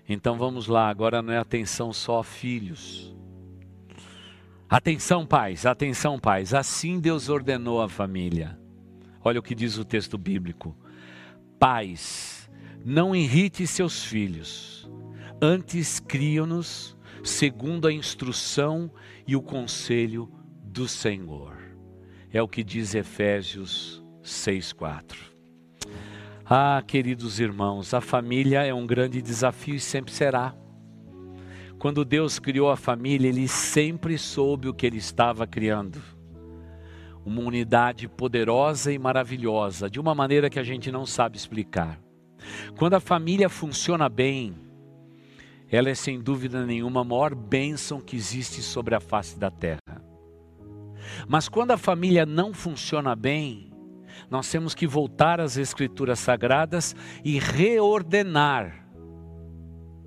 Então 0.10 0.40
vamos 0.40 0.66
lá, 0.66 0.90
agora 0.90 1.22
não 1.22 1.32
é 1.32 1.38
atenção 1.38 1.94
só 1.94 2.18
a 2.18 2.24
filhos. 2.24 3.16
Atenção, 4.68 5.24
pais, 5.24 5.68
atenção, 5.68 6.18
pais. 6.18 6.52
Assim 6.56 7.00
Deus 7.00 7.30
ordenou 7.30 7.80
a 7.80 7.88
família. 7.88 8.60
Olha 9.24 9.40
o 9.40 9.44
que 9.44 9.54
diz 9.54 9.78
o 9.78 9.86
texto 9.86 10.18
bíblico. 10.18 10.76
Pais, 11.60 12.50
não 12.84 13.16
irrite 13.16 13.68
seus 13.68 14.04
filhos, 14.04 14.90
antes 15.40 16.00
criam-nos 16.00 16.98
segundo 17.24 17.88
a 17.88 17.94
instrução 17.94 18.92
e 19.28 19.36
o 19.36 19.42
conselho 19.42 20.32
do 20.64 20.88
Senhor. 20.88 21.58
É 22.32 22.42
o 22.42 22.48
que 22.48 22.64
diz 22.64 22.96
Efésios 22.96 24.04
6:4. 24.24 25.32
Ah, 26.46 26.84
queridos 26.86 27.40
irmãos, 27.40 27.94
a 27.94 28.02
família 28.02 28.64
é 28.64 28.74
um 28.74 28.86
grande 28.86 29.22
desafio 29.22 29.76
e 29.76 29.80
sempre 29.80 30.12
será. 30.12 30.56
Quando 31.78 32.06
Deus 32.06 32.40
criou 32.40 32.70
a 32.70 32.78
família, 32.78 33.28
ele 33.28 33.48
sempre 33.48 34.18
soube 34.18 34.68
o 34.68 34.74
que 34.74 34.86
ele 34.86 34.98
estava 34.98 35.48
criando. 35.48 36.02
Uma 37.26 37.42
unidade 37.42 38.08
poderosa 38.08 38.92
e 38.92 39.00
maravilhosa, 39.00 39.90
de 39.90 40.00
uma 40.00 40.14
maneira 40.14 40.50
que 40.50 40.60
a 40.60 40.64
gente 40.64 40.92
não 40.92 41.06
sabe 41.06 41.38
explicar. 41.38 42.00
Quando 42.78 42.96
a 42.96 43.00
família 43.00 43.50
funciona 43.50 44.10
bem, 44.10 44.54
ela 45.72 45.90
é 45.90 45.96
sem 45.96 46.20
dúvida 46.20 46.66
nenhuma 46.66 47.00
a 47.00 47.06
maior 47.06 47.34
bênção 47.34 48.02
que 48.02 48.18
existe 48.18 48.62
sobre 48.62 48.94
a 48.94 49.00
face 49.00 49.40
da 49.40 49.50
terra. 49.50 50.04
Mas 51.28 51.48
quando 51.48 51.72
a 51.72 51.78
família 51.78 52.26
não 52.26 52.54
funciona 52.54 53.16
bem, 53.16 53.72
nós 54.30 54.52
temos 54.52 54.76
que 54.76 54.86
voltar 54.86 55.40
às 55.40 55.56
Escrituras 55.56 56.20
Sagradas 56.20 56.94
e 57.24 57.40
reordenar 57.40 58.86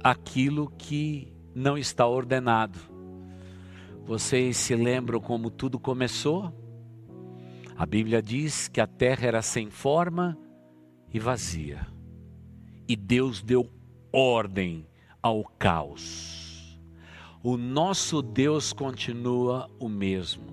aquilo 0.03 0.70
que 0.77 1.35
não 1.55 1.79
está 1.79 2.07
ordenado. 2.07 2.79
Vocês 4.05 4.59
se 4.59 4.74
lembram 4.74 5.18
como 5.18 5.50
tudo 5.50 5.81
começou? 5.81 6.53
A 7.74 7.87
Bíblia 7.87 8.20
diz 8.20 8.68
que 8.68 8.83
a 8.83 8.87
terra 8.87 9.27
era 9.27 9.40
sem 9.40 9.70
forma 9.70 10.37
e 11.12 11.18
vazia. 11.18 11.87
E 12.87 12.94
Deus 12.94 13.42
deu 13.42 13.70
ordem 14.12 14.87
ao 15.25 15.43
caos. 15.59 16.79
O 17.43 17.57
nosso 17.57 18.21
Deus 18.21 18.75
continua 18.75 19.71
o 19.81 19.89
mesmo. 19.89 20.45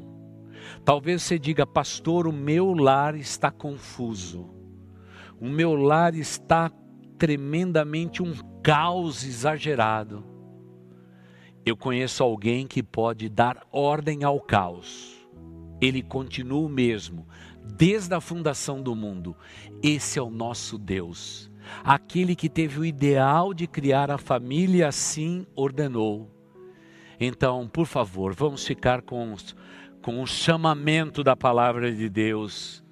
Talvez 0.85 1.23
você 1.23 1.37
diga, 1.37 1.67
pastor, 1.67 2.25
o 2.25 2.31
meu 2.31 2.73
lar 2.73 3.13
está 3.17 3.51
confuso. 3.51 4.49
O 5.41 5.49
meu 5.49 5.75
lar 5.75 6.15
está 6.15 6.71
tremendamente 7.17 8.23
um 8.23 8.33
caos 8.63 9.25
exagerado. 9.25 10.23
Eu 11.65 11.75
conheço 11.75 12.23
alguém 12.23 12.65
que 12.65 12.81
pode 12.81 13.27
dar 13.27 13.67
ordem 13.73 14.23
ao 14.23 14.39
caos. 14.39 15.19
Ele 15.81 16.01
continua 16.01 16.65
o 16.65 16.69
mesmo, 16.69 17.27
desde 17.75 18.13
a 18.13 18.21
fundação 18.21 18.81
do 18.81 18.95
mundo. 18.95 19.35
Esse 19.83 20.17
é 20.17 20.21
o 20.21 20.29
nosso 20.29 20.77
Deus. 20.77 21.50
Aquele 21.83 22.35
que 22.35 22.49
teve 22.49 22.79
o 22.79 22.85
ideal 22.85 23.53
de 23.53 23.67
criar 23.67 24.11
a 24.11 24.17
família 24.17 24.87
assim 24.87 25.45
ordenou. 25.55 26.29
Então, 27.19 27.67
por 27.67 27.85
favor, 27.85 28.33
vamos 28.33 28.65
ficar 28.65 29.01
com, 29.03 29.35
com 30.01 30.21
o 30.21 30.27
chamamento 30.27 31.23
da 31.23 31.35
palavra 31.35 31.93
de 31.93 32.09
Deus. 32.09 32.83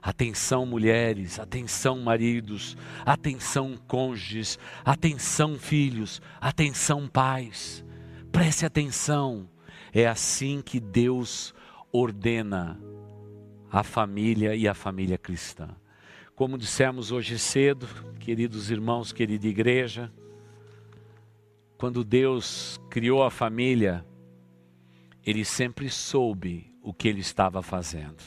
Atenção, 0.00 0.66
mulheres, 0.66 1.38
atenção, 1.38 2.00
maridos, 2.00 2.76
atenção, 3.04 3.76
cônjuges, 3.86 4.58
atenção, 4.84 5.58
filhos, 5.58 6.20
atenção, 6.40 7.06
pais. 7.08 7.84
Preste 8.32 8.64
atenção. 8.64 9.48
É 9.92 10.06
assim 10.06 10.62
que 10.62 10.80
Deus 10.80 11.54
ordena 11.92 12.80
a 13.70 13.82
família 13.82 14.54
e 14.54 14.66
a 14.66 14.74
família 14.74 15.18
cristã. 15.18 15.68
Como 16.42 16.58
dissemos 16.58 17.12
hoje 17.12 17.38
cedo, 17.38 17.86
queridos 18.18 18.68
irmãos, 18.68 19.12
querida 19.12 19.46
igreja, 19.46 20.12
quando 21.78 22.02
Deus 22.02 22.80
criou 22.90 23.22
a 23.22 23.30
família, 23.30 24.04
Ele 25.24 25.44
sempre 25.44 25.88
soube 25.88 26.74
o 26.82 26.92
que 26.92 27.06
Ele 27.06 27.20
estava 27.20 27.62
fazendo. 27.62 28.20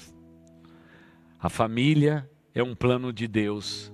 A 1.37 1.49
família 1.49 2.25
é 2.53 2.63
um 2.63 2.73
plano 2.73 3.11
de 3.11 3.27
Deus, 3.27 3.91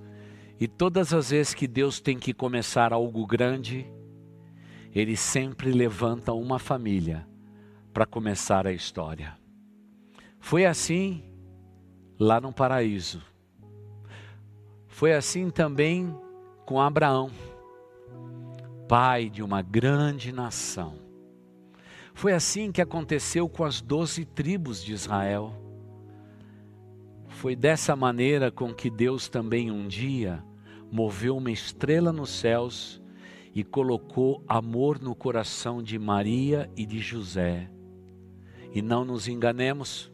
e 0.60 0.68
todas 0.68 1.16
as 1.16 1.32
vezes 1.32 1.56
que 1.56 1.66
Deus 1.66 2.00
tem 2.00 2.20
que 2.20 2.32
começar 2.32 2.94
algo 2.94 3.26
grande, 3.26 3.88
Ele 4.94 5.18
sempre 5.18 5.72
levanta 5.72 6.32
uma 6.32 6.60
família 6.60 7.28
para 7.92 8.06
começar 8.06 8.68
a 8.68 8.72
história. 8.72 9.36
Foi 10.40 10.64
assim 10.64 11.24
lá 12.20 12.40
no 12.40 12.54
paraíso. 12.54 13.31
Foi 14.92 15.14
assim 15.14 15.50
também 15.50 16.14
com 16.66 16.80
Abraão, 16.80 17.32
pai 18.88 19.30
de 19.30 19.42
uma 19.42 19.62
grande 19.62 20.32
nação. 20.32 21.00
Foi 22.14 22.34
assim 22.34 22.72
que 22.72 22.82
aconteceu 22.82 23.50
com 23.50 23.64
as 23.64 23.82
doze 23.82 24.26
tribos 24.26 24.84
de 24.84 24.94
Israel. 24.94 25.56
Foi 27.30 27.56
dessa 27.56 27.96
maneira 27.96 28.52
com 28.52 28.72
que 28.72 28.92
Deus 28.92 29.28
também 29.28 29.72
um 29.72 29.88
dia 29.88 30.44
moveu 30.92 31.38
uma 31.38 31.50
estrela 31.50 32.12
nos 32.12 32.30
céus 32.30 33.02
e 33.56 33.64
colocou 33.64 34.44
amor 34.48 35.02
no 35.02 35.16
coração 35.16 35.82
de 35.82 35.98
Maria 35.98 36.70
e 36.76 36.86
de 36.86 37.00
José. 37.00 37.72
E 38.74 38.82
não 38.82 39.04
nos 39.04 39.28
enganemos, 39.28 40.12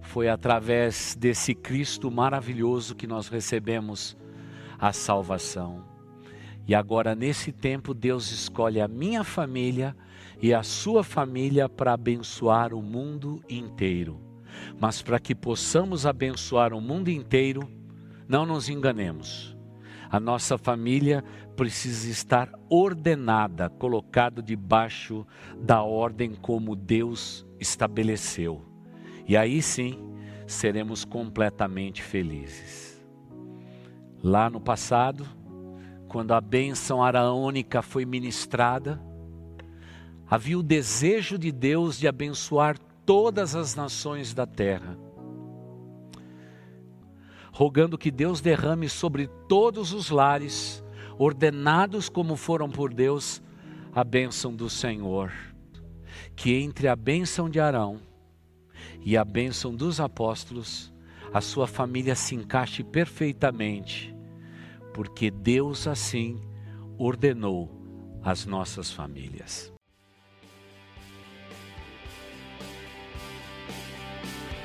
foi 0.00 0.28
através 0.28 1.14
desse 1.18 1.54
Cristo 1.54 2.10
maravilhoso 2.10 2.94
que 2.94 3.06
nós 3.06 3.28
recebemos 3.28 4.16
a 4.78 4.92
salvação. 4.92 5.84
E 6.66 6.74
agora, 6.74 7.14
nesse 7.14 7.52
tempo, 7.52 7.92
Deus 7.92 8.30
escolhe 8.30 8.80
a 8.80 8.88
minha 8.88 9.24
família 9.24 9.96
e 10.40 10.54
a 10.54 10.62
sua 10.62 11.02
família 11.02 11.68
para 11.68 11.92
abençoar 11.92 12.72
o 12.72 12.82
mundo 12.82 13.42
inteiro. 13.48 14.20
Mas 14.78 15.02
para 15.02 15.18
que 15.18 15.34
possamos 15.34 16.06
abençoar 16.06 16.72
o 16.72 16.80
mundo 16.80 17.08
inteiro, 17.08 17.68
não 18.28 18.46
nos 18.46 18.68
enganemos. 18.68 19.56
A 20.08 20.18
nossa 20.18 20.56
família 20.56 21.22
precisa 21.56 22.08
estar 22.08 22.50
ordenada, 22.68 23.68
colocado 23.68 24.42
debaixo 24.42 25.26
da 25.60 25.82
ordem 25.82 26.34
como 26.34 26.74
Deus 26.74 27.46
estabeleceu. 27.60 28.69
E 29.30 29.36
aí 29.36 29.62
sim, 29.62 29.96
seremos 30.44 31.04
completamente 31.04 32.02
felizes. 32.02 33.00
Lá 34.24 34.50
no 34.50 34.60
passado, 34.60 35.24
quando 36.08 36.32
a 36.32 36.40
bênção 36.40 37.00
araônica 37.00 37.80
foi 37.80 38.04
ministrada, 38.04 39.00
havia 40.28 40.58
o 40.58 40.64
desejo 40.64 41.38
de 41.38 41.52
Deus 41.52 41.96
de 41.96 42.08
abençoar 42.08 42.76
todas 43.06 43.54
as 43.54 43.76
nações 43.76 44.34
da 44.34 44.46
terra, 44.46 44.98
rogando 47.52 47.96
que 47.96 48.10
Deus 48.10 48.40
derrame 48.40 48.88
sobre 48.88 49.28
todos 49.48 49.92
os 49.92 50.10
lares, 50.10 50.82
ordenados 51.16 52.08
como 52.08 52.34
foram 52.34 52.68
por 52.68 52.92
Deus, 52.92 53.40
a 53.94 54.02
bênção 54.02 54.52
do 54.52 54.68
Senhor. 54.68 55.32
Que 56.34 56.54
entre 56.54 56.88
a 56.88 56.96
bênção 56.96 57.48
de 57.48 57.60
Arão 57.60 58.09
e 59.04 59.16
a 59.16 59.24
bênção 59.24 59.74
dos 59.74 60.00
apóstolos, 60.00 60.92
a 61.32 61.40
sua 61.40 61.66
família 61.66 62.14
se 62.14 62.34
encaixe 62.34 62.82
perfeitamente, 62.82 64.14
porque 64.92 65.30
Deus 65.30 65.86
assim 65.86 66.40
ordenou 66.98 67.70
as 68.22 68.44
nossas 68.44 68.90
famílias. 68.90 69.72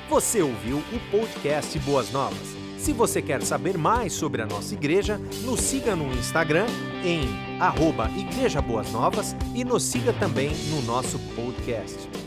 Você 0.10 0.42
ouviu 0.42 0.78
o 0.78 1.12
podcast 1.12 1.78
Boas 1.80 2.12
Novas. 2.12 2.56
Se 2.78 2.94
você 2.94 3.22
quer 3.22 3.42
saber 3.42 3.78
mais 3.78 4.14
sobre 4.14 4.44
a 4.44 4.46
nossa 4.46 4.76
igreja, 4.76 5.18
nos 5.44 5.60
siga 5.60 5.96
no 5.96 6.14
Instagram 6.14 6.68
em 7.04 7.60
arroba 7.60 8.08
Igreja 8.12 8.62
Boas 8.62 8.92
Novas 8.92 9.36
e 9.56 9.64
nos 9.64 9.82
siga 9.82 10.14
também 10.14 10.52
no 10.70 10.84
nosso 10.84 11.18
podcast. 11.36 12.25